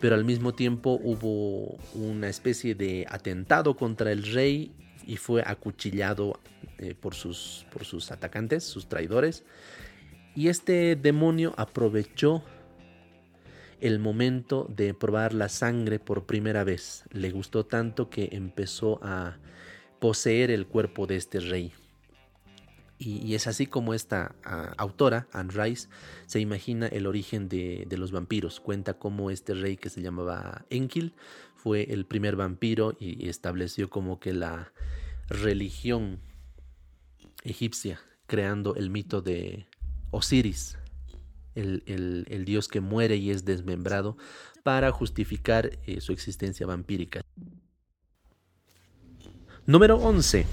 pero 0.00 0.14
al 0.14 0.24
mismo 0.24 0.54
tiempo 0.54 0.98
hubo 1.02 1.76
una 1.94 2.28
especie 2.28 2.74
de 2.74 3.06
atentado 3.10 3.76
contra 3.76 4.12
el 4.12 4.24
rey 4.32 4.72
y 5.06 5.16
fue 5.16 5.42
acuchillado 5.44 6.40
eh, 6.78 6.94
por, 6.98 7.14
sus, 7.14 7.66
por 7.70 7.84
sus 7.84 8.10
atacantes, 8.10 8.64
sus 8.64 8.88
traidores. 8.88 9.44
Y 10.34 10.48
este 10.48 10.96
demonio 10.96 11.52
aprovechó 11.58 12.42
el 13.82 13.98
momento 13.98 14.66
de 14.70 14.94
probar 14.94 15.34
la 15.34 15.48
sangre 15.48 15.98
por 15.98 16.24
primera 16.24 16.62
vez. 16.62 17.02
Le 17.10 17.32
gustó 17.32 17.66
tanto 17.66 18.10
que 18.10 18.28
empezó 18.30 19.00
a 19.02 19.38
poseer 19.98 20.52
el 20.52 20.68
cuerpo 20.68 21.08
de 21.08 21.16
este 21.16 21.40
rey. 21.40 21.72
Y, 22.96 23.34
es 23.34 23.48
así 23.48 23.66
como 23.66 23.94
esta 23.94 24.36
autora, 24.76 25.26
Anne 25.32 25.52
Rice, 25.52 25.88
se 26.26 26.38
imagina 26.38 26.86
el 26.86 27.08
origen 27.08 27.48
de, 27.48 27.84
los 27.90 28.12
vampiros. 28.12 28.60
Cuenta 28.60 28.94
cómo 28.94 29.32
este 29.32 29.54
rey 29.54 29.76
que 29.76 29.90
se 29.90 30.00
llamaba 30.00 30.64
Enkil 30.70 31.12
fue 31.56 31.92
el 31.92 32.06
primer 32.06 32.36
vampiro 32.36 32.96
y, 33.00 33.28
estableció 33.28 33.90
como 33.90 34.20
que 34.20 34.32
la 34.32 34.72
religión 35.28 36.20
egipcia, 37.42 38.00
creando 38.28 38.76
el 38.76 38.90
mito 38.90 39.22
de 39.22 39.66
Osiris, 40.12 40.78
el, 41.54 42.44
dios 42.44 42.68
que 42.68 42.80
muere 42.80 43.16
y 43.16 43.30
es 43.30 43.44
desmembrado, 43.44 44.16
para 44.62 44.92
justificar 44.92 45.78
eh, 45.86 46.00
su 46.00 46.12
existencia 46.12 46.66
vampírica. 46.66 47.22
Número 49.66 49.96
11. 49.96 50.46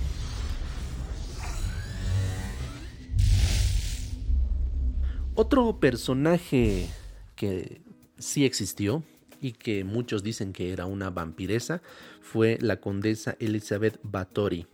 Otro 5.36 5.80
personaje 5.80 6.90
que 7.36 7.82
sí 8.18 8.46
existió 8.46 9.04
y 9.42 9.54
que 9.54 9.84
muchos 9.84 10.22
dicen 10.22 10.54
que 10.54 10.74
era 10.74 10.86
una 10.86 11.10
vampiresa 11.10 11.82
fue 12.22 12.58
la 12.62 12.82
condesa 12.82 13.38
Elizabeth 13.40 14.00
Bathory. 14.04 14.68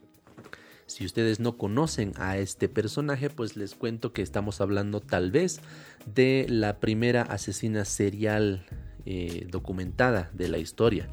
Si 0.87 1.05
ustedes 1.05 1.39
no 1.39 1.57
conocen 1.57 2.13
a 2.17 2.37
este 2.37 2.69
personaje, 2.69 3.29
pues 3.29 3.57
les 3.57 3.73
cuento 3.73 4.13
que 4.13 4.21
estamos 4.21 4.61
hablando 4.61 5.01
tal 5.01 5.31
vez 5.31 5.59
de 6.13 6.45
la 6.47 6.79
primera 6.79 7.23
asesina 7.23 7.85
serial 7.85 8.65
eh, 9.05 9.47
documentada 9.49 10.29
de 10.33 10.47
la 10.47 10.57
historia, 10.57 11.09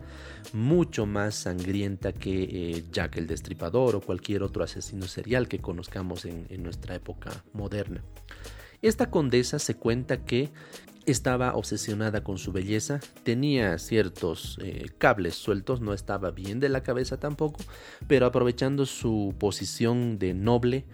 mucho 0.53 1.07
más 1.07 1.35
sangrienta 1.35 2.13
que 2.13 2.43
eh, 2.43 2.85
Jack 2.91 3.17
el 3.17 3.27
Destripador 3.27 3.97
o 3.97 4.01
cualquier 4.01 4.43
otro 4.43 4.63
asesino 4.63 5.07
serial 5.07 5.49
que 5.49 5.61
conozcamos 5.61 6.25
en 6.27 6.63
nuestra 6.63 6.95
época 6.95 7.45
moderna. 7.53 8.03
Esta 8.83 9.11
condesa 9.11 9.61
se 9.61 9.77
cuenta 9.77 10.25
que 10.25 10.51
estaba 11.07 11.55
obsesionada 11.55 12.23
con 12.23 12.39
su 12.39 12.53
belleza, 12.53 13.01
tenía 13.25 13.79
ciertos 13.79 14.59
eh, 14.63 14.87
cables 14.99 15.35
sueltos, 15.35 15.81
no 15.81 15.93
estaba 15.95 16.31
bien 16.31 16.61
de 16.61 16.69
la 16.69 16.83
cabeza 16.83 17.19
tampoco, 17.19 17.61
pero 18.07 18.27
aprovechando 18.27 18.87
su 18.87 19.35
posición 19.39 20.19
de 20.19 20.35
noble, 20.35 20.85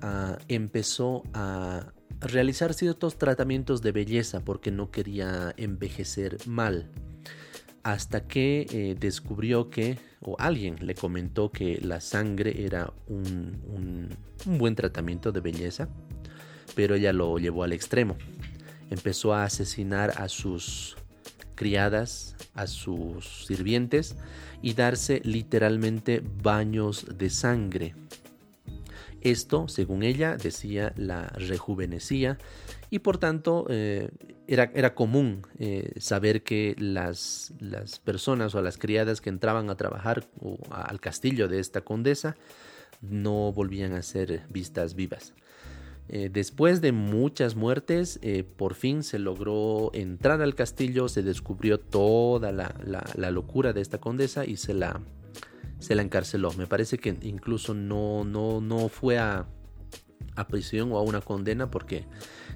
ah, 0.00 0.38
empezó 0.48 1.22
a 1.34 1.92
realizar 2.20 2.74
ciertos 2.74 3.18
tratamientos 3.18 3.82
de 3.82 3.92
belleza 3.92 4.40
porque 4.40 4.70
no 4.70 4.90
quería 4.90 5.54
envejecer 5.56 6.38
mal. 6.46 6.90
Hasta 7.82 8.26
que 8.26 8.66
eh, 8.72 8.96
descubrió 8.98 9.68
que, 9.68 9.98
o 10.22 10.36
alguien 10.38 10.76
le 10.80 10.94
comentó 10.94 11.52
que 11.52 11.78
la 11.82 12.00
sangre 12.00 12.64
era 12.64 12.94
un 13.08 14.08
buen 14.46 14.74
tratamiento 14.74 15.32
de 15.32 15.40
belleza 15.40 15.90
pero 16.74 16.94
ella 16.94 17.12
lo 17.12 17.38
llevó 17.38 17.64
al 17.64 17.72
extremo. 17.72 18.16
Empezó 18.90 19.34
a 19.34 19.44
asesinar 19.44 20.12
a 20.16 20.28
sus 20.28 20.96
criadas, 21.54 22.36
a 22.54 22.66
sus 22.66 23.46
sirvientes 23.46 24.16
y 24.62 24.74
darse 24.74 25.20
literalmente 25.24 26.22
baños 26.42 27.06
de 27.16 27.30
sangre. 27.30 27.94
Esto, 29.20 29.68
según 29.68 30.02
ella, 30.02 30.36
decía, 30.36 30.92
la 30.96 31.28
rejuvenecía 31.28 32.36
y 32.90 32.98
por 32.98 33.16
tanto 33.16 33.66
eh, 33.70 34.10
era, 34.46 34.70
era, 34.74 34.94
común 34.94 35.46
eh, 35.58 35.92
saber 35.98 36.42
que 36.42 36.76
las, 36.78 37.54
las, 37.58 37.98
personas 37.98 38.54
o 38.54 38.60
las 38.60 38.76
criadas 38.76 39.22
que 39.22 39.30
entraban 39.30 39.70
a 39.70 39.76
trabajar 39.76 40.26
al 40.70 41.00
castillo 41.00 41.48
de 41.48 41.58
esta 41.58 41.80
condesa 41.80 42.36
no 43.00 43.50
volvían 43.52 43.94
a 43.94 44.02
ser 44.02 44.42
vistas 44.50 44.94
vivas. 44.94 45.32
Eh, 46.08 46.28
después 46.30 46.80
de 46.80 46.92
muchas 46.92 47.56
muertes, 47.56 48.18
eh, 48.22 48.44
por 48.44 48.74
fin 48.74 49.02
se 49.02 49.18
logró 49.18 49.90
entrar 49.94 50.42
al 50.42 50.54
castillo, 50.54 51.08
se 51.08 51.22
descubrió 51.22 51.80
toda 51.80 52.52
la, 52.52 53.30
locura 53.30 53.72
de 53.72 53.80
esta 53.80 53.98
condesa 53.98 54.44
y 54.44 54.56
se 54.56 54.74
la, 54.74 55.00
se 55.78 55.94
la 55.94 56.02
encarceló. 56.02 56.52
Me 56.52 56.66
parece 56.66 56.98
que 56.98 57.16
incluso 57.22 57.72
no, 57.72 58.24
no, 58.24 58.60
no 58.60 58.88
fue 58.88 59.18
a, 59.18 59.46
a 60.36 60.46
prisión 60.46 60.92
o 60.92 60.98
a 60.98 61.02
una 61.02 61.22
condena 61.22 61.70
porque 61.70 62.04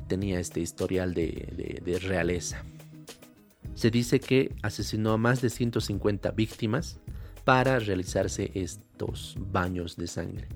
tenía 0.09 0.41
este 0.41 0.61
historial 0.61 1.15
de, 1.15 1.81
de 1.83 1.99
realeza. 1.99 2.65
Se 3.75 3.91
dice 3.91 4.21
que 4.21 4.55
asesinó 4.63 5.13
a 5.13 5.19
más 5.19 5.41
de 5.41 5.51
150 5.51 6.33
víctimas 6.33 6.99
para 7.45 7.79
realizarse 7.79 8.51
estos 8.55 9.37
baños 9.39 9.97
de 9.97 10.07
sangre. 10.07 10.49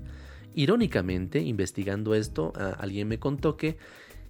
Irónicamente, 0.55 1.39
investigando 1.41 2.15
esto, 2.15 2.53
alguien 2.77 3.07
me 3.07 3.19
contó 3.19 3.57
que 3.57 3.77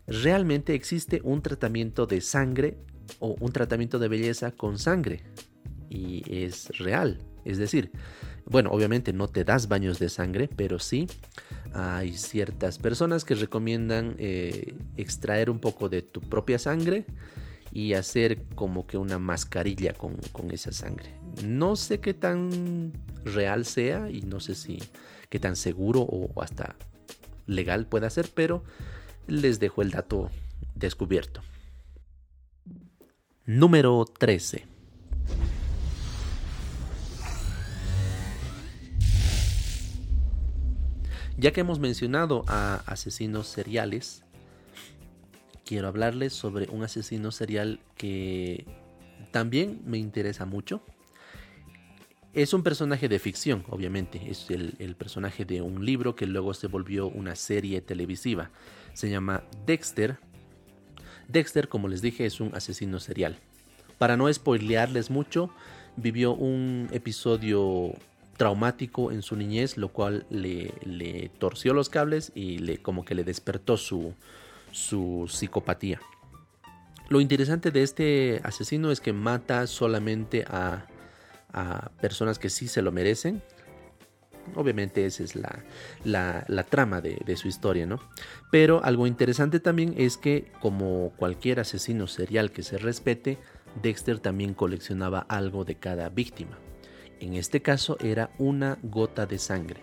realmente 0.08 0.74
existe 0.74 1.22
un 1.24 1.42
tratamiento 1.42 2.06
de 2.06 2.22
sangre 2.22 2.78
o 3.20 3.36
un 3.40 3.52
tratamiento 3.52 4.00
de 4.00 4.08
belleza 4.08 4.52
con 4.52 4.78
sangre. 4.78 5.24
Y 5.90 6.24
es 6.44 6.70
real. 6.78 7.20
Es 7.46 7.58
decir, 7.58 7.92
bueno, 8.46 8.72
obviamente 8.72 9.14
no 9.14 9.28
te 9.28 9.44
das 9.44 9.68
baños 9.68 10.00
de 10.00 10.10
sangre, 10.10 10.50
pero 10.54 10.80
sí 10.80 11.08
hay 11.74 12.14
ciertas 12.14 12.78
personas 12.78 13.26
que 13.26 13.36
recomiendan 13.36 14.16
eh, 14.18 14.76
extraer 14.98 15.50
un 15.50 15.60
poco 15.60 15.90
de 15.90 16.02
tu 16.02 16.22
propia 16.22 16.60
sangre 16.60 17.06
y 17.72 17.94
hacer 17.94 18.44
como 18.56 18.86
que 18.86 18.98
una 18.98 19.18
mascarilla 19.18 19.94
con, 19.94 20.16
con 20.32 20.52
esa 20.52 20.72
sangre. 20.72 21.14
No 21.44 21.76
sé 21.76 22.00
qué 22.00 22.14
tan 22.14 22.94
real 23.26 23.66
sea 23.66 24.10
y 24.12 24.22
no 24.22 24.40
sé 24.40 24.56
si 24.56 24.80
qué 25.34 25.40
tan 25.40 25.56
seguro 25.56 26.02
o 26.02 26.44
hasta 26.44 26.76
legal 27.48 27.88
pueda 27.88 28.08
ser, 28.12 28.30
pero 28.36 28.64
les 29.26 29.60
dejo 29.60 29.82
el 29.82 29.90
dato 29.90 30.30
descubierto. 30.76 31.42
Número 33.48 34.06
13. 34.06 34.68
Ya 41.40 41.52
que 41.52 41.62
hemos 41.62 41.80
mencionado 41.80 42.46
a 42.48 42.84
asesinos 42.86 43.48
seriales, 43.48 44.24
quiero 45.66 45.88
hablarles 45.88 46.34
sobre 46.34 46.70
un 46.70 46.84
asesino 46.84 47.32
serial 47.32 47.80
que 47.98 48.68
también 49.32 49.82
me 49.84 49.98
interesa 49.98 50.46
mucho. 50.46 50.84
Es 52.34 52.54
un 52.54 52.64
personaje 52.64 53.08
de 53.08 53.20
ficción, 53.20 53.64
obviamente. 53.70 54.20
Es 54.28 54.50
el, 54.50 54.96
personaje 54.96 55.46
de 55.46 55.62
un 55.62 55.86
libro 55.86 56.16
que 56.16 56.26
luego 56.26 56.56
se 56.56 56.66
volvió 56.66 57.08
una 57.08 57.36
serie 57.36 57.80
televisiva. 57.82 58.50
Se 58.94 59.08
llama 59.10 59.44
Dexter. 59.68 60.18
Dexter, 61.28 61.70
como 61.70 61.88
les 61.88 62.02
dije, 62.02 62.26
es 62.26 62.40
un 62.40 62.56
asesino 62.56 63.00
serial. 63.00 63.38
Para 64.00 64.18
no 64.18 64.34
spoilearles 64.34 65.12
mucho, 65.12 65.52
vivió 65.96 66.34
un 66.34 66.90
episodio 66.92 67.94
traumático 68.38 69.12
en 69.12 69.22
su 69.22 69.36
niñez, 69.36 69.78
lo 69.78 69.90
cual 69.90 70.26
le, 70.32 71.30
torció 71.38 71.76
los 71.76 71.90
cables 71.90 72.32
y 72.34 72.58
le, 72.58 72.80
como 72.80 73.06
que 73.06 73.14
le 73.14 73.24
despertó 73.24 73.78
su 73.78 74.16
psicopatía. 75.30 76.02
Lo 77.10 77.22
interesante 77.22 77.70
de 77.70 77.84
este 77.84 78.42
asesino 78.44 78.90
es 78.90 79.00
que 79.00 79.14
mata 79.14 79.68
solamente 79.68 80.46
a, 80.48 80.88
personas 82.02 82.40
que 82.40 82.50
sí 82.50 82.68
se 82.68 82.82
lo 82.82 82.92
merecen. 82.92 83.42
Obviamente 84.56 85.06
esa 85.06 85.24
es 85.24 85.36
la, 85.36 86.66
trama 86.70 87.00
de, 87.02 87.38
su 87.38 87.48
historia, 87.48 87.86
¿no? 87.86 88.00
Pero 88.52 88.84
algo 88.84 89.08
interesante 89.08 89.60
también 89.60 89.96
es 89.98 90.18
que 90.18 90.52
como 90.60 91.14
cualquier 91.16 91.60
asesino 91.60 92.08
serial 92.08 92.52
que 92.52 92.64
se 92.64 92.78
respete, 92.78 93.38
Dexter 93.82 94.20
también 94.20 94.54
coleccionaba 94.54 95.20
algo 95.30 95.64
de 95.64 95.76
cada 95.76 96.10
víctima. 96.10 96.58
En 97.20 97.36
este 97.36 97.62
caso 97.62 97.98
era 98.02 98.32
una 98.38 98.78
gota 98.84 99.26
de 99.26 99.40
sangre. 99.40 99.82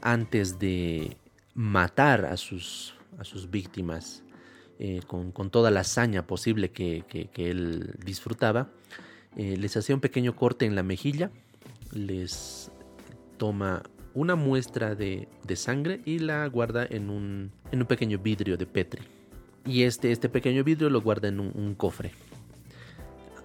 Antes 0.00 0.58
de 0.58 1.18
matar 1.54 2.24
a 2.24 2.36
sus, 2.36 2.94
a 3.18 3.24
sus 3.24 3.50
víctimas 3.50 4.22
eh, 4.80 5.00
con, 5.08 5.32
toda 5.50 5.72
la 5.72 5.80
hazaña 5.80 6.24
posible 6.26 6.70
que, 6.70 7.04
él 7.34 7.94
disfrutaba, 8.04 8.70
eh, 9.38 9.56
les 9.56 9.76
hacía 9.76 9.94
un 9.94 10.00
pequeño 10.00 10.34
corte 10.34 10.66
en 10.66 10.74
la 10.74 10.82
mejilla, 10.82 11.30
les 11.92 12.72
toma 13.36 13.84
una 14.12 14.34
muestra 14.34 14.96
de, 14.96 15.28
sangre 15.54 16.00
y 16.04 16.18
la 16.18 16.44
guarda 16.48 16.84
en 16.84 17.08
un, 17.08 17.52
en 17.70 17.80
un, 17.80 17.86
pequeño 17.86 18.18
vidrio 18.18 18.56
de 18.56 18.66
Petri. 18.66 19.02
Y 19.64 19.84
este, 19.84 20.10
este 20.10 20.28
pequeño 20.28 20.64
vidrio 20.64 20.90
lo 20.90 21.00
guarda 21.00 21.28
en 21.28 21.38
un, 21.38 21.74
cofre. 21.76 22.10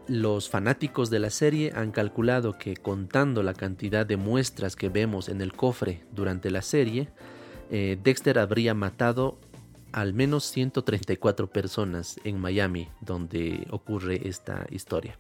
Los 0.08 0.50
fanáticos 0.50 1.12
de 1.12 1.20
la 1.20 1.30
serie 1.30 1.72
han 1.76 1.92
calculado 1.92 2.58
que 2.58 2.76
contando 2.76 3.44
la 3.44 3.54
cantidad 3.54 4.04
de 4.04 4.18
muestras 4.18 4.76
que 4.76 4.90
vemos 4.90 5.30
en 5.30 5.42
el 5.42 5.54
cofre 5.54 6.02
durante 6.12 6.50
la 6.50 6.64
serie, 6.64 7.10
eh, 7.70 8.00
Dexter 8.04 8.40
habría 8.40 8.74
matado 8.74 9.38
al 9.92 10.14
menos 10.14 10.46
134 10.46 11.52
personas 11.52 12.20
en 12.24 12.40
Miami 12.40 12.90
donde 13.00 13.68
ocurre 13.70 14.28
esta 14.28 14.66
historia. 14.72 15.20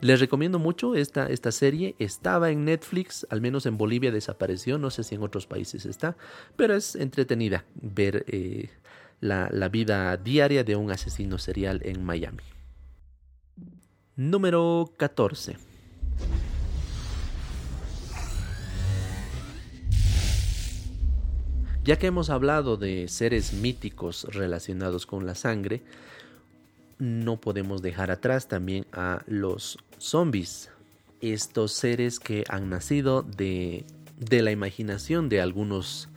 Les 0.00 0.20
recomiendo 0.20 0.58
mucho 0.58 0.94
esta, 0.94 1.28
esta 1.30 1.50
serie. 1.50 1.94
Estaba 1.98 2.50
en 2.50 2.64
Netflix, 2.64 3.26
al 3.30 3.40
menos 3.40 3.66
en 3.66 3.78
Bolivia 3.78 4.12
desapareció, 4.12 4.78
no 4.78 4.90
sé 4.90 5.02
si 5.02 5.14
en 5.14 5.22
otros 5.22 5.46
países 5.46 5.86
está, 5.86 6.16
pero 6.56 6.74
es 6.74 6.94
entretenida 6.94 7.64
ver 7.74 8.24
eh, 8.28 8.68
la, 9.20 9.48
la 9.50 9.68
vida 9.68 10.16
diaria 10.16 10.64
de 10.64 10.76
un 10.76 10.90
asesino 10.90 11.38
serial 11.38 11.80
en 11.84 12.04
Miami. 12.04 12.42
Número 14.16 14.92
14. 14.96 15.56
Ya 21.84 21.98
que 21.98 22.06
hemos 22.06 22.30
hablado 22.30 22.78
de 22.78 23.08
seres 23.08 23.52
míticos 23.52 24.26
relacionados 24.30 25.04
con 25.04 25.26
la 25.26 25.34
sangre, 25.34 25.82
no 26.98 27.40
podemos 27.40 27.82
dejar 27.82 28.10
atrás 28.10 28.48
también 28.48 28.86
a 28.92 29.22
los 29.26 29.78
zombies. 29.98 30.70
Estos 31.20 31.72
seres 31.72 32.20
que 32.20 32.44
han 32.48 32.68
nacido 32.68 33.22
de, 33.22 33.86
de 34.18 34.42
la 34.42 34.50
imaginación 34.50 35.28
de 35.28 35.40
algunos 35.40 36.08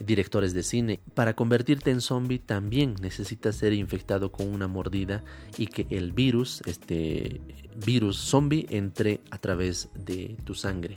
directores 0.00 0.52
de 0.52 0.62
cine. 0.62 1.00
Para 1.14 1.34
convertirte 1.34 1.90
en 1.90 2.00
zombie 2.00 2.38
también 2.38 2.96
necesitas 3.00 3.56
ser 3.56 3.72
infectado 3.72 4.32
con 4.32 4.48
una 4.48 4.68
mordida 4.68 5.22
y 5.58 5.66
que 5.66 5.86
el 5.90 6.12
virus, 6.12 6.62
este 6.66 7.40
virus 7.84 8.16
zombie, 8.18 8.66
entre 8.70 9.20
a 9.30 9.38
través 9.38 9.88
de 9.94 10.36
tu 10.44 10.54
sangre. 10.54 10.96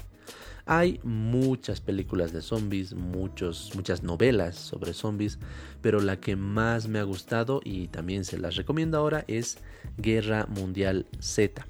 Hay 0.68 1.00
muchas 1.04 1.80
películas 1.80 2.34
de 2.34 2.42
zombies, 2.42 2.96
muchos, 2.96 3.72
muchas 3.76 4.02
novelas 4.02 4.56
sobre 4.56 4.94
zombies, 4.94 5.38
pero 5.82 6.00
la 6.00 6.20
que 6.20 6.36
más 6.36 6.88
me 6.88 6.98
ha 6.98 7.04
gustado 7.04 7.62
y 7.64 7.88
también 7.90 8.26
se 8.26 8.40
las 8.40 8.56
recomiendo 8.56 8.98
ahora 8.98 9.26
es 9.28 9.60
Guerra 9.98 10.48
Mundial 10.48 11.06
Z. 11.20 11.66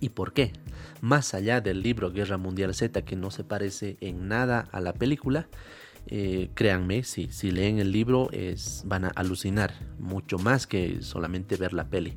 ¿Y 0.00 0.10
por 0.10 0.32
qué? 0.32 0.52
Más 1.00 1.34
allá 1.34 1.60
del 1.60 1.82
libro 1.82 2.12
Guerra 2.12 2.36
Mundial 2.36 2.74
Z, 2.74 3.02
que 3.02 3.16
no 3.16 3.32
se 3.32 3.42
parece 3.42 3.96
en 4.00 4.28
nada 4.28 4.68
a 4.70 4.80
la 4.80 4.92
película, 4.92 5.48
eh, 6.06 6.50
créanme, 6.54 7.02
si, 7.02 7.32
si 7.32 7.50
leen 7.50 7.80
el 7.80 7.90
libro 7.90 8.30
es, 8.30 8.84
van 8.86 9.04
a 9.04 9.08
alucinar 9.08 9.74
mucho 9.98 10.38
más 10.38 10.68
que 10.68 11.02
solamente 11.02 11.56
ver 11.56 11.72
la 11.72 11.90
peli. 11.90 12.14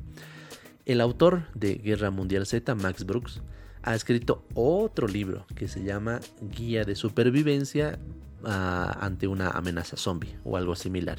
El 0.86 1.00
autor 1.00 1.48
de 1.54 1.74
Guerra 1.74 2.10
Mundial 2.10 2.46
Z, 2.46 2.74
Max 2.76 3.04
Brooks, 3.04 3.42
ha 3.84 3.94
escrito 3.94 4.44
otro 4.54 5.06
libro 5.06 5.46
que 5.54 5.68
se 5.68 5.84
llama 5.84 6.20
Guía 6.40 6.84
de 6.84 6.96
Supervivencia 6.96 7.98
ah, 8.44 8.96
ante 9.00 9.26
una 9.28 9.50
amenaza 9.50 9.96
zombie 9.96 10.36
o 10.42 10.56
algo 10.56 10.74
similar. 10.74 11.18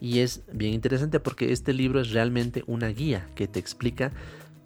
Y 0.00 0.18
es 0.18 0.42
bien 0.52 0.74
interesante 0.74 1.20
porque 1.20 1.52
este 1.52 1.72
libro 1.72 2.00
es 2.00 2.10
realmente 2.10 2.64
una 2.66 2.88
guía 2.88 3.28
que 3.36 3.46
te 3.46 3.60
explica 3.60 4.12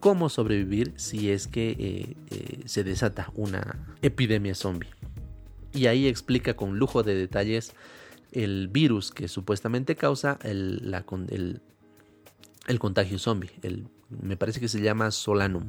cómo 0.01 0.31
sobrevivir 0.31 0.94
si 0.96 1.30
es 1.30 1.47
que 1.47 1.70
eh, 1.72 2.16
eh, 2.30 2.62
se 2.64 2.84
desata 2.84 3.30
una 3.34 3.95
epidemia 4.01 4.55
zombie. 4.55 4.89
Y 5.74 5.89
ahí 5.89 6.07
explica 6.07 6.55
con 6.55 6.78
lujo 6.78 7.03
de 7.03 7.14
detalles 7.14 7.74
el 8.32 8.68
virus 8.68 9.11
que 9.11 9.28
supuestamente 9.28 9.95
causa 9.95 10.39
el, 10.43 10.95
el 12.66 12.78
contagio 12.78 13.18
zombie. 13.18 13.51
me 14.09 14.39
parece 14.39 14.59
que 14.59 14.68
se 14.68 14.80
llama 14.80 15.11
Solanum. 15.11 15.68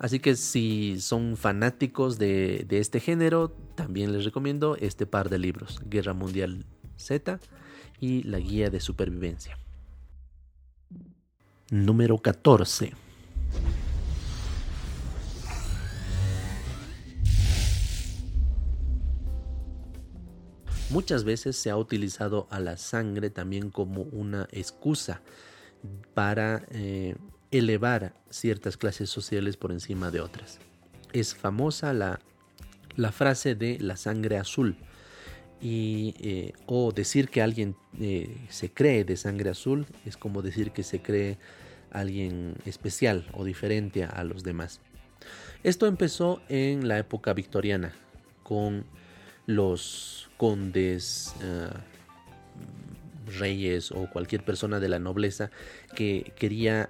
Así 0.00 0.18
que 0.18 0.34
si 0.34 0.98
son 0.98 1.36
fanáticos 1.36 2.16
de, 2.16 2.66
este 2.70 3.00
género, 3.00 3.50
también 3.74 4.14
les 4.14 4.24
recomiendo 4.24 4.74
este 4.76 5.04
par 5.04 5.28
de 5.28 5.38
libros, 5.38 5.78
Guerra 5.84 6.14
Mundial 6.14 6.64
Z 6.96 7.38
y 8.00 8.22
La 8.22 8.38
Guía 8.38 8.70
de 8.70 8.80
Supervivencia. 8.80 9.58
Número 11.70 12.16
14. 12.16 12.94
Muchas 20.88 21.24
veces 21.24 21.56
se 21.56 21.68
ha 21.68 21.76
utilizado 21.76 22.48
a 22.50 22.58
la 22.58 22.78
sangre 22.78 23.28
también 23.28 23.70
como 23.70 24.04
una 24.04 24.48
excusa 24.50 25.20
para 26.14 26.64
eh, 26.70 27.16
elevar 27.50 28.14
ciertas 28.30 28.76
clases 28.76 29.10
sociales 29.10 29.56
por 29.56 29.72
encima 29.72 30.10
de 30.10 30.20
otras. 30.20 30.58
Es 31.12 31.34
famosa 31.34 31.92
la, 31.92 32.20
la 32.96 33.12
frase 33.12 33.54
de 33.54 33.78
la 33.80 33.96
sangre 33.96 34.36
azul 34.36 34.76
y, 35.60 36.14
eh, 36.20 36.52
o 36.66 36.92
decir 36.92 37.28
que 37.28 37.42
alguien 37.42 37.76
eh, 37.98 38.36
se 38.48 38.70
cree 38.70 39.04
de 39.04 39.16
sangre 39.16 39.50
azul 39.50 39.86
es 40.06 40.16
como 40.16 40.42
decir 40.42 40.70
que 40.70 40.82
se 40.82 41.02
cree 41.02 41.38
alguien 41.90 42.54
especial 42.64 43.26
o 43.32 43.44
diferente 43.44 44.04
a 44.04 44.24
los 44.24 44.44
demás. 44.44 44.80
Esto 45.62 45.86
empezó 45.86 46.40
en 46.48 46.88
la 46.88 46.98
época 46.98 47.34
victoriana 47.34 47.92
con 48.42 48.86
los 49.46 50.30
condes, 50.36 51.34
eh, 51.42 51.68
reyes 53.38 53.92
o 53.92 54.08
cualquier 54.08 54.44
persona 54.44 54.80
de 54.80 54.88
la 54.88 54.98
nobleza 54.98 55.50
que 55.94 56.32
quería 56.36 56.88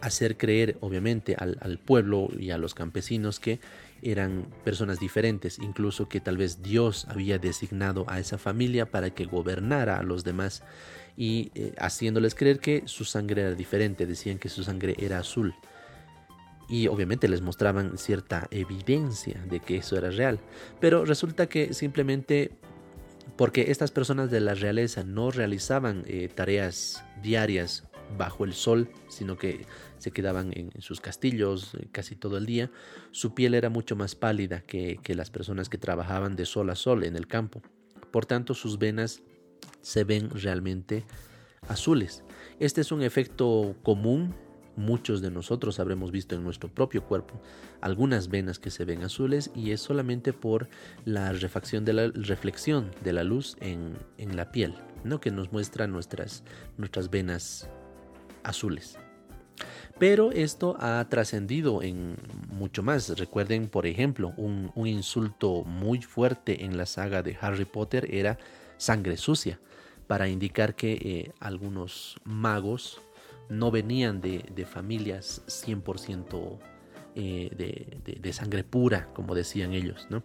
hacer 0.00 0.36
creer 0.36 0.76
obviamente 0.80 1.36
al, 1.36 1.78
pueblo 1.78 2.28
y 2.38 2.50
a 2.50 2.58
los 2.58 2.74
campesinos 2.74 3.40
que 3.40 3.60
eran 4.02 4.46
personas 4.64 5.00
diferentes, 5.00 5.58
incluso 5.58 6.08
que 6.08 6.20
tal 6.20 6.36
vez 6.36 6.62
Dios 6.62 7.06
había 7.08 7.38
designado 7.38 8.04
a 8.08 8.20
esa 8.20 8.38
familia 8.38 8.90
para 8.90 9.10
que 9.10 9.24
gobernara 9.24 9.98
a 9.98 10.02
los 10.02 10.22
demás 10.22 10.62
y 11.16 11.50
eh, 11.54 11.72
haciéndoles 11.78 12.34
creer 12.34 12.60
que 12.60 12.82
su 12.84 13.04
sangre 13.04 13.42
era 13.42 13.54
diferente, 13.54 14.06
decían 14.06 14.38
que 14.38 14.50
su 14.50 14.64
sangre 14.64 14.96
era 14.98 15.18
azul. 15.18 15.54
Y 16.68 16.88
obviamente 16.88 17.28
les 17.28 17.40
mostraban 17.40 17.96
cierta 17.96 18.48
evidencia 18.50 19.40
de 19.48 19.60
que 19.60 19.76
eso 19.76 19.96
era 19.96 20.10
real. 20.10 20.40
Pero 20.80 21.04
resulta 21.04 21.48
que 21.48 21.72
simplemente 21.72 22.58
porque 23.36 23.70
estas 23.70 23.90
personas 23.90 24.30
de 24.30 24.40
la 24.40 24.54
realeza 24.54 25.04
no 25.04 25.30
realizaban 25.30 26.04
eh, 26.06 26.28
tareas 26.34 27.04
diarias 27.22 27.84
bajo 28.16 28.44
el 28.44 28.54
sol, 28.54 28.88
sino 29.08 29.36
que 29.36 29.66
se 29.98 30.10
quedaban 30.10 30.52
en, 30.54 30.70
sus 30.80 31.00
castillos 31.00 31.74
eh, 31.74 31.88
casi 31.92 32.16
todo 32.16 32.36
el 32.36 32.46
día, 32.46 32.70
su 33.10 33.34
piel 33.34 33.54
era 33.54 33.70
mucho 33.70 33.96
más 33.96 34.14
pálida 34.14 34.60
que, 34.60 35.00
las 35.08 35.30
personas 35.30 35.68
que 35.68 35.78
trabajaban 35.78 36.36
de 36.36 36.46
sol 36.46 36.70
a 36.70 36.74
sol 36.74 37.04
en 37.04 37.16
el 37.16 37.26
campo. 37.26 37.62
Por 38.10 38.26
tanto, 38.26 38.54
sus 38.54 38.78
venas 38.78 39.22
se 39.80 40.04
ven 40.04 40.30
realmente 40.30 41.04
azules. 41.68 42.22
Este 42.60 42.80
es 42.80 42.92
un 42.92 43.02
efecto 43.02 43.76
común 43.82 44.34
muchos 44.76 45.22
de 45.22 45.30
nosotros 45.30 45.80
habremos 45.80 46.12
visto 46.12 46.34
en 46.34 46.44
nuestro 46.44 46.68
propio 46.68 47.02
cuerpo 47.02 47.40
algunas 47.80 48.28
venas 48.28 48.58
que 48.58 48.70
se 48.70 48.84
ven 48.84 49.02
azules 49.02 49.50
y 49.54 49.70
es 49.70 49.80
solamente 49.80 50.32
por 50.32 50.68
la 51.04 51.32
refacción 51.32 51.84
de 51.84 51.94
la 51.94 52.08
reflexión 52.08 52.90
de 53.02 53.12
la 53.12 53.24
luz 53.24 53.56
en, 53.60 53.96
en 54.18 54.36
la 54.36 54.52
piel, 54.52 54.74
¿no? 55.02 55.20
que 55.20 55.30
nos 55.30 55.50
muestra 55.50 55.86
nuestras, 55.86 56.44
nuestras 56.76 57.10
venas 57.10 57.68
azules. 58.42 58.98
Pero 59.98 60.30
esto 60.32 60.76
ha 60.78 61.06
trascendido 61.08 61.82
en 61.82 62.16
mucho 62.50 62.82
más. 62.82 63.18
Recuerden, 63.18 63.68
por 63.68 63.86
ejemplo, 63.86 64.34
un, 64.36 64.70
insulto 64.86 65.64
muy 65.64 66.02
fuerte 66.02 66.64
en 66.64 66.76
la 66.76 66.86
saga 66.86 67.22
de 67.22 67.36
Harry 67.40 67.64
Potter 67.64 68.14
era 68.14 68.38
sangre 68.76 69.16
sucia, 69.16 69.58
para 70.06 70.28
indicar 70.28 70.74
que 70.74 70.92
eh, 70.92 71.32
algunos 71.40 72.20
magos 72.24 73.00
no 73.48 73.70
venían 73.70 74.20
de, 74.20 74.66
familias 74.70 75.42
100% 75.46 76.58
eh, 77.14 77.88
de, 78.20 78.32
sangre 78.32 78.64
pura, 78.64 79.08
como 79.14 79.34
decían 79.34 79.72
ellos. 79.72 80.06
¿no? 80.10 80.22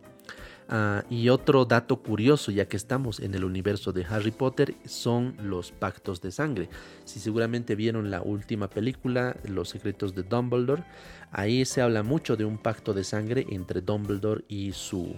Ah, 0.74 1.04
y 1.10 1.28
otro 1.28 1.66
dato 1.66 1.98
curioso, 1.98 2.50
ya 2.50 2.66
que 2.66 2.78
estamos 2.78 3.20
en 3.20 3.36
el 3.36 3.44
universo 3.44 3.92
de 3.92 4.06
Harry 4.06 4.32
Potter, 4.32 4.74
son 4.86 5.36
los 5.44 5.74
pactos 5.74 6.22
de 6.22 6.32
sangre. 6.32 6.70
Si 7.04 7.20
seguramente 7.20 7.76
vieron 7.76 8.10
la 8.10 8.22
última 8.22 8.70
película, 8.70 9.36
Los 9.44 9.68
secretos 9.68 10.16
de 10.16 10.24
Dumbledore, 10.24 10.86
ahí 11.30 11.66
se 11.66 11.82
habla 11.82 12.04
mucho 12.04 12.38
de 12.38 12.46
un 12.46 12.58
pacto 12.58 12.94
de 12.94 13.04
sangre 13.04 13.46
entre 13.50 13.82
Dumbledore 13.82 14.46
y 14.48 14.72
su 14.72 15.14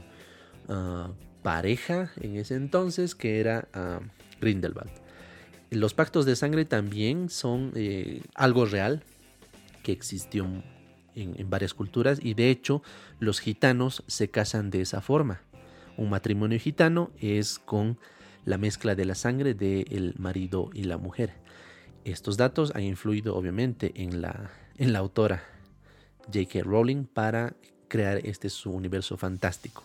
ah, 0.70 1.12
pareja 1.44 2.10
en 2.20 2.36
ese 2.38 2.56
entonces, 2.56 3.14
que 3.14 3.40
era 3.40 3.68
uh, 3.76 4.04
Grindelwald. 4.42 4.90
Los 5.70 5.94
pactos 5.94 6.26
de 6.26 6.36
sangre 6.36 6.66
también 6.66 7.30
son 7.30 7.74
eh, 7.76 8.24
algo 8.34 8.66
real 8.66 9.04
que 9.84 9.92
existió 9.92 10.48
en, 11.16 11.50
varias 11.50 11.74
culturas 11.74 12.20
y 12.22 12.34
de 12.34 12.50
hecho 12.50 12.82
los 13.20 13.40
gitanos 13.40 14.04
se 14.08 14.30
casan 14.30 14.70
de 14.70 14.82
esa 14.82 15.02
forma. 15.02 15.42
Un 15.98 16.10
matrimonio 16.10 16.60
gitano 16.60 17.12
es 17.20 17.60
con 17.60 18.00
la 18.46 18.58
mezcla 18.58 18.96
de 18.96 19.06
la 19.06 19.16
sangre 19.16 19.54
del 19.54 20.16
marido 20.18 20.70
y 20.74 20.84
la 20.84 20.98
mujer. 20.98 21.34
Estos 22.04 22.36
datos 22.36 22.74
han 22.76 22.84
influido 22.84 23.36
obviamente 23.36 23.94
en 23.96 24.22
la, 24.22 24.52
en 24.78 24.92
la 24.92 25.00
autora 25.00 25.44
J.K. 26.26 26.62
Rowling 26.64 27.06
para 27.06 27.56
crear 27.88 28.18
este 28.26 28.50
su 28.50 28.72
universo 28.72 29.18
fantástico. 29.18 29.84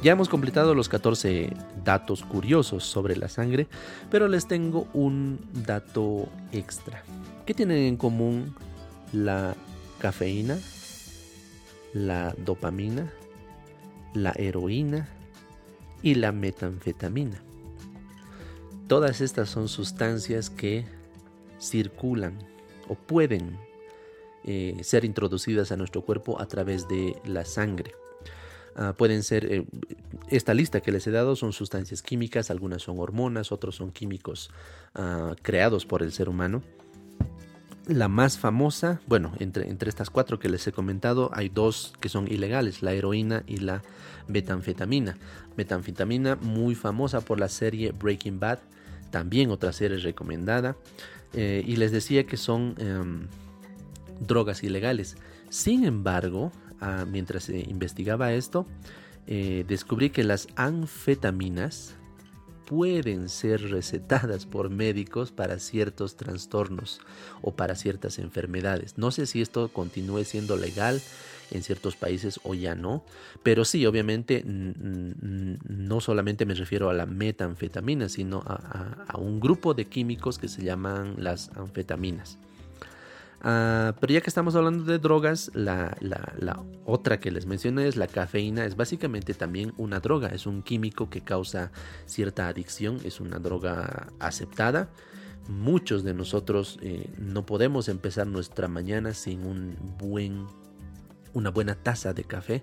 Ya 0.00 0.12
hemos 0.12 0.28
completado 0.28 0.76
los 0.76 0.88
14 0.88 1.52
datos 1.84 2.22
curiosos 2.22 2.84
sobre 2.84 3.16
la 3.16 3.28
sangre, 3.28 3.66
pero 4.12 4.28
les 4.28 4.46
tengo 4.46 4.86
un 4.94 5.40
dato 5.66 6.28
extra. 6.52 7.02
¿Qué 7.44 7.52
tienen 7.52 7.78
en 7.78 7.96
común 7.96 8.54
la 9.12 9.56
cafeína, 9.98 10.56
la 11.92 12.32
dopamina, 12.38 13.12
la 14.14 14.32
heroína 14.36 15.08
y 16.00 16.14
la 16.14 16.30
metanfetamina? 16.30 17.42
Todas 18.86 19.20
estas 19.20 19.50
son 19.50 19.66
sustancias 19.66 20.48
que 20.48 20.84
circulan 21.58 22.38
o 22.88 22.94
pueden 22.94 23.58
eh, 24.44 24.76
ser 24.82 25.04
introducidas 25.04 25.72
a 25.72 25.76
nuestro 25.76 26.02
cuerpo 26.02 26.40
a 26.40 26.46
través 26.46 26.86
de 26.86 27.20
la 27.24 27.44
sangre. 27.44 27.94
Ah, 28.80 28.94
pueden 28.96 29.24
ser, 29.24 29.52
eh, 29.52 29.66
esta 30.30 30.54
lista 30.54 30.80
que 30.80 30.92
les 30.92 31.04
he 31.08 31.10
dado 31.10 31.34
son 31.34 31.52
sustancias 31.52 32.00
químicas, 32.00 32.48
algunas 32.48 32.80
son 32.80 33.00
hormonas, 33.00 33.50
otros 33.50 33.74
son 33.74 33.90
químicos 33.90 34.50
ah, 34.94 35.34
creados 35.42 35.84
por 35.84 36.00
el 36.00 36.12
ser 36.12 36.28
humano. 36.28 36.62
La 37.88 38.06
más 38.06 38.38
famosa, 38.38 39.00
bueno, 39.08 39.32
entre, 39.40 39.68
entre 39.68 39.88
estas 39.88 40.10
cuatro 40.10 40.38
que 40.38 40.48
les 40.48 40.64
he 40.68 40.72
comentado, 40.72 41.30
hay 41.32 41.48
dos 41.48 41.92
que 41.98 42.08
son 42.08 42.28
ilegales, 42.28 42.80
la 42.80 42.92
heroína 42.92 43.42
y 43.48 43.56
la 43.56 43.82
metanfetamina. 44.28 45.16
Metanfetamina 45.56 46.36
muy 46.36 46.76
famosa 46.76 47.20
por 47.20 47.40
la 47.40 47.48
serie 47.48 47.90
Breaking 47.90 48.38
Bad, 48.38 48.60
también 49.10 49.50
otra 49.50 49.72
serie 49.72 49.96
recomendada. 49.96 50.76
Eh, 51.32 51.64
y 51.66 51.76
les 51.76 51.90
decía 51.90 52.26
que 52.26 52.36
son 52.36 52.76
em, 52.78 53.26
drogas 54.20 54.62
ilegales. 54.62 55.16
Sin 55.48 55.84
embargo, 55.84 56.52
mientras 57.06 57.48
investigaba 57.48 58.32
esto, 58.32 58.66
eh, 59.26 59.64
descubrí 59.68 60.10
que 60.10 60.24
las 60.24 60.48
anfetaminas 60.56 61.96
pueden 62.66 63.28
ser 63.28 63.62
recetadas 63.70 64.46
por 64.46 64.70
médicos 64.70 65.32
para 65.32 65.58
ciertos 65.58 66.16
trastornos 66.16 67.00
o 67.42 67.54
para 67.54 67.74
ciertas 67.74 68.18
enfermedades. 68.18 68.98
No 68.98 69.10
sé 69.10 69.26
si 69.26 69.40
esto 69.40 69.68
continúe 69.68 70.24
siendo 70.24 70.56
legal 70.56 71.00
en 71.50 71.62
ciertos 71.62 71.96
países 71.96 72.40
o 72.42 72.54
ya 72.54 72.74
no, 72.74 73.04
pero 73.42 73.64
sí, 73.64 73.86
obviamente 73.86 74.44
no 74.46 76.00
solamente 76.00 76.44
me 76.44 76.54
refiero 76.54 76.90
a 76.90 76.94
la 76.94 77.06
metanfetamina, 77.06 78.10
sino 78.10 78.42
a 78.46 79.16
un 79.18 79.40
grupo 79.40 79.72
de 79.72 79.86
químicos 79.86 80.38
que 80.38 80.48
se 80.48 80.62
llaman 80.62 81.14
las 81.18 81.50
anfetaminas. 81.56 82.38
Ah, 83.40 83.94
pero 84.00 84.12
ya 84.12 84.20
que 84.20 84.30
estamos 84.30 84.56
hablando 84.56 84.84
de 84.84 84.98
drogas, 84.98 85.50
la, 85.54 85.96
otra 86.84 87.20
que 87.20 87.30
les 87.30 87.46
mencioné 87.46 87.86
es 87.88 87.96
la 87.96 88.06
cafeína. 88.06 88.64
Es 88.64 88.76
básicamente 88.76 89.34
también 89.34 89.72
una 89.76 90.00
droga. 90.00 90.28
Es 90.28 90.46
un 90.46 90.62
químico 90.62 91.10
que 91.10 91.20
causa 91.20 91.70
cierta 92.06 92.48
adicción. 92.48 92.98
Es 93.04 93.20
una 93.20 93.38
droga 93.38 94.08
aceptada. 94.18 94.90
Muchos 95.48 96.04
de 96.04 96.14
nosotros 96.14 96.78
eh, 96.82 97.08
no 97.18 97.46
podemos 97.46 97.88
empezar 97.88 98.26
nuestra 98.26 98.68
mañana 98.68 99.14
sin 99.14 99.46
un 99.46 99.76
buen, 99.98 100.46
una 101.32 101.50
buena 101.50 101.74
taza 101.74 102.12
de 102.12 102.24
café 102.24 102.62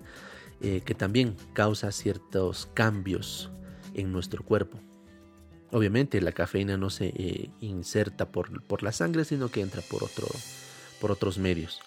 eh, 0.60 0.82
que 0.84 0.94
también 0.94 1.36
causa 1.52 1.90
ciertos 1.90 2.68
cambios 2.74 3.50
en 3.94 4.12
nuestro 4.12 4.44
cuerpo. 4.44 4.78
Obviamente 5.72 6.20
la 6.20 6.32
cafeína 6.32 6.76
no 6.76 6.88
se 6.88 7.08
eh, 7.08 7.50
inserta 7.60 8.30
por, 8.30 8.62
por 8.62 8.82
la 8.82 8.92
sangre, 8.92 9.24
sino 9.24 9.50
que 9.50 9.60
entra 9.60 9.82
por 9.82 10.04
otro, 10.04 10.26
por 11.00 11.10
otros 11.10 11.38
medios. 11.38 11.80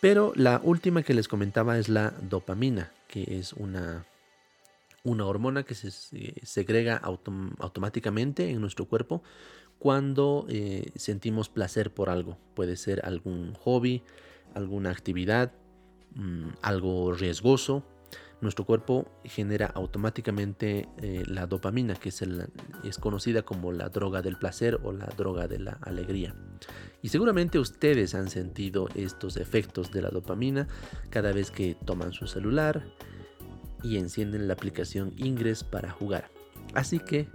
Pero 0.00 0.32
la 0.34 0.60
última 0.64 1.02
que 1.02 1.14
les 1.14 1.28
comentaba 1.28 1.78
es 1.78 1.88
la 1.88 2.14
dopamina, 2.22 2.90
que 3.06 3.38
es 3.38 3.52
una, 3.52 4.06
una 5.04 5.26
hormona 5.26 5.62
que 5.62 5.74
se 5.74 5.90
segrega 6.42 6.96
automáticamente 6.96 8.50
en 8.50 8.60
nuestro 8.60 8.86
cuerpo 8.86 9.22
cuando 9.78 10.46
eh, 10.48 10.92
sentimos 10.96 11.48
placer 11.48 11.92
por 11.92 12.10
algo. 12.10 12.38
Puede 12.54 12.76
ser 12.76 13.04
algún 13.04 13.54
hobby, 13.54 14.02
alguna 14.54 14.90
actividad, 14.90 15.52
mm, 16.14 16.48
algo 16.62 17.12
riesgoso. 17.12 17.82
Nuestro 18.40 18.64
cuerpo 18.64 19.06
genera 19.24 19.66
automáticamente 19.66 20.88
eh, 20.98 21.24
la 21.26 21.46
dopamina, 21.46 21.94
que 21.94 22.08
es, 22.08 22.22
es 22.84 22.98
conocida 22.98 23.42
como 23.42 23.70
la 23.72 23.88
droga 23.90 24.22
del 24.22 24.36
placer 24.36 24.80
o 24.82 24.92
la 24.92 25.06
droga 25.06 25.46
de 25.46 25.58
la 25.58 25.78
alegría. 25.82 26.34
Y 27.02 27.08
seguramente 27.08 27.58
ustedes 27.58 28.14
han 28.14 28.30
sentido 28.30 28.88
estos 28.94 29.36
efectos 29.36 29.90
de 29.90 30.02
la 30.02 30.10
dopamina 30.10 30.68
cada 31.10 31.32
vez 31.32 31.50
que 31.50 31.76
toman 31.84 32.12
su 32.12 32.26
celular 32.26 32.84
y 33.82 33.96
encienden 33.96 34.48
la 34.48 34.54
aplicación 34.54 35.12
Ingress 35.16 35.64
para 35.64 35.90
jugar. 35.90 36.30
Así 36.74 36.98
que 36.98 37.28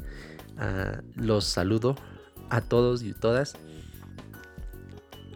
ah, 0.58 1.02
los 1.16 1.46
saludo 1.46 1.96
a 2.50 2.62
todos 2.62 3.04
y 3.04 3.14
todas 3.14 3.58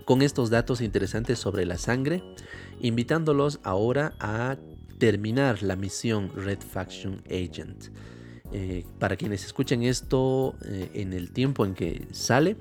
con 0.05 0.23
estos 0.23 0.49
datos 0.49 0.81
interesantes 0.81 1.37
sobre 1.37 1.67
la 1.67 1.77
sangre, 1.77 2.23
invitándolos 2.79 3.59
ahora 3.61 4.13
a 4.19 4.57
terminar 4.99 5.63
la 5.63 5.75
misión 5.75 6.31
Red 6.35 6.59
Faction 6.59 7.23
Agent. 7.27 7.85
Eh, 8.51 8.85
para 8.99 9.15
quienes 9.15 9.45
escuchen 9.45 9.83
esto 9.83 10.55
eh, 10.65 10.91
en 10.93 11.13
el 11.13 11.31
tiempo 11.31 11.65
en 11.65 11.73
que 11.73 12.07
sale, 12.11 12.57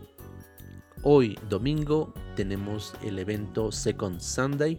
hoy 1.03 1.39
domingo 1.49 2.15
tenemos 2.37 2.95
el 3.03 3.19
evento 3.19 3.73
Second 3.73 4.21
Sunday 4.21 4.79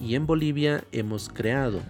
y 0.00 0.14
en 0.14 0.26
Bolivia 0.26 0.84
hemos 0.92 1.28
creado, 1.28 1.80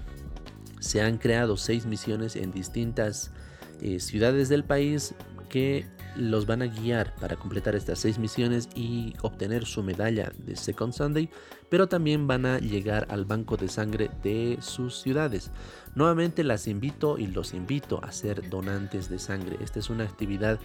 se 0.81 1.01
han 1.01 1.17
creado 1.19 1.57
seis 1.57 1.87
misiones 1.87 2.37
en 2.37 2.53
distintas 2.53 3.33
eh, 3.81 4.01
ciudades 4.01 4.49
del 4.49 4.65
país 4.65 5.15
que 5.49 5.87
los 6.17 6.47
van 6.47 6.63
a 6.63 6.67
guiar 6.67 7.15
para 7.17 7.37
completar 7.37 7.75
estas 7.75 7.99
seis 7.99 8.19
misiones 8.19 8.69
y 8.75 9.15
obtener 9.23 9.65
su 9.65 9.83
medalla 9.83 10.33
de 10.39 10.57
Second 10.57 10.93
Sunday, 10.93 11.31
pero 11.69 11.89
también 11.89 12.27
van 12.27 12.47
a 12.47 12.59
llegar 12.59 13.07
al 13.11 13.25
banco 13.25 13.57
de 13.57 13.69
sangre 13.69 14.11
de 14.23 14.59
sus 14.61 15.01
ciudades. 15.01 15.51
Nuevamente 15.95 16.45
las 16.45 16.67
invito 16.67 17.19
y 17.19 17.27
los 17.27 17.55
invito 17.55 18.01
a 18.03 18.13
ser 18.13 18.49
donantes 18.49 19.09
de 19.09 19.19
sangre. 19.19 19.57
Esta 19.61 19.79
es 19.79 19.91
una 19.91 20.05
actividad 20.05 20.59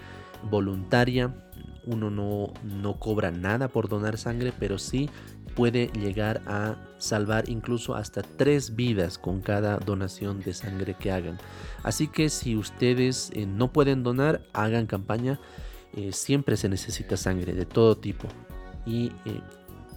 voluntaria. 0.49 1.33
Uno 1.85 2.09
no, 2.09 2.53
no 2.63 2.99
cobra 2.99 3.31
nada 3.31 3.67
por 3.67 3.89
donar 3.89 4.17
sangre, 4.17 4.53
pero 4.57 4.77
sí 4.77 5.09
puede 5.55 5.87
llegar 5.87 6.41
a 6.45 6.75
salvar 6.97 7.49
incluso 7.49 7.95
hasta 7.95 8.21
tres 8.21 8.75
vidas 8.75 9.17
con 9.17 9.41
cada 9.41 9.77
donación 9.77 10.41
de 10.41 10.53
sangre 10.53 10.95
que 10.99 11.11
hagan. 11.11 11.37
Así 11.83 12.07
que 12.07 12.29
si 12.29 12.55
ustedes 12.55 13.31
eh, 13.33 13.45
no 13.45 13.71
pueden 13.71 14.03
donar, 14.03 14.41
hagan 14.53 14.87
campaña. 14.87 15.39
Eh, 15.93 16.11
siempre 16.13 16.55
se 16.55 16.69
necesita 16.69 17.17
sangre 17.17 17.53
de 17.53 17.65
todo 17.65 17.97
tipo. 17.97 18.27
Y 18.85 19.07
eh, 19.25 19.41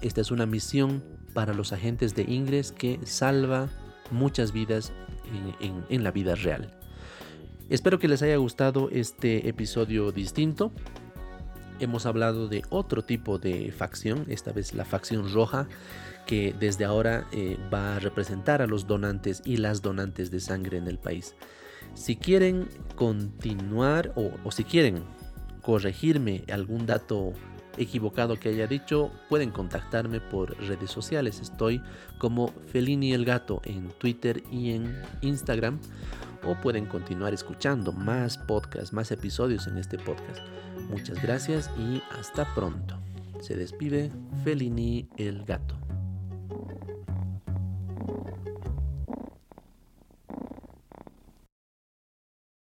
esta 0.02 0.20
es 0.20 0.30
una 0.30 0.46
misión 0.46 1.02
para 1.34 1.54
los 1.54 1.72
agentes 1.72 2.14
de 2.14 2.22
Ingres 2.22 2.72
que 2.72 2.98
salva 3.04 3.68
muchas 4.10 4.52
vidas 4.52 4.92
en 5.88 6.04
la 6.04 6.10
vida 6.10 6.34
real. 6.34 6.70
Espero 7.70 7.98
que 7.98 8.08
les 8.08 8.22
haya 8.22 8.36
gustado 8.36 8.90
este 8.90 9.48
episodio 9.48 10.12
distinto 10.12 10.70
hemos 11.80 12.06
hablado 12.06 12.48
de 12.48 12.62
otro 12.70 13.04
tipo 13.04 13.38
de 13.38 13.72
facción, 13.72 14.24
esta 14.28 14.52
vez 14.52 14.74
la 14.74 14.84
facción 14.84 15.32
roja, 15.32 15.68
que 16.26 16.54
desde 16.58 16.84
ahora 16.84 17.26
eh, 17.32 17.58
va 17.72 17.96
a 17.96 17.98
representar 17.98 18.62
a 18.62 18.66
los 18.66 18.86
donantes 18.86 19.42
y 19.44 19.58
las 19.58 19.82
donantes 19.82 20.30
de 20.30 20.40
sangre 20.40 20.78
en 20.78 20.86
el 20.86 20.98
país. 20.98 21.34
Si 21.94 22.16
quieren 22.16 22.68
continuar 22.96 24.12
o, 24.16 24.30
o 24.42 24.50
si 24.50 24.64
quieren 24.64 25.04
corregirme 25.62 26.44
algún 26.50 26.86
dato 26.86 27.32
equivocado 27.76 28.38
que 28.38 28.50
haya 28.50 28.66
dicho, 28.66 29.10
pueden 29.28 29.50
contactarme 29.50 30.20
por 30.20 30.56
redes 30.66 30.90
sociales. 30.90 31.40
Estoy 31.40 31.82
como 32.18 32.52
Felini 32.66 33.12
el 33.12 33.24
Gato 33.24 33.60
en 33.64 33.88
Twitter 33.98 34.42
y 34.50 34.72
en 34.72 34.96
Instagram. 35.22 35.78
O 36.46 36.54
pueden 36.60 36.84
continuar 36.84 37.32
escuchando 37.32 37.92
más 37.92 38.36
podcasts, 38.36 38.92
más 38.92 39.10
episodios 39.10 39.66
en 39.66 39.78
este 39.78 39.96
podcast. 39.98 40.40
Muchas 40.88 41.22
gracias 41.22 41.70
y 41.78 42.02
hasta 42.18 42.52
pronto. 42.54 42.98
Se 43.40 43.56
despide 43.56 44.10
Felini 44.42 45.08
el 45.16 45.44
Gato. 45.44 45.83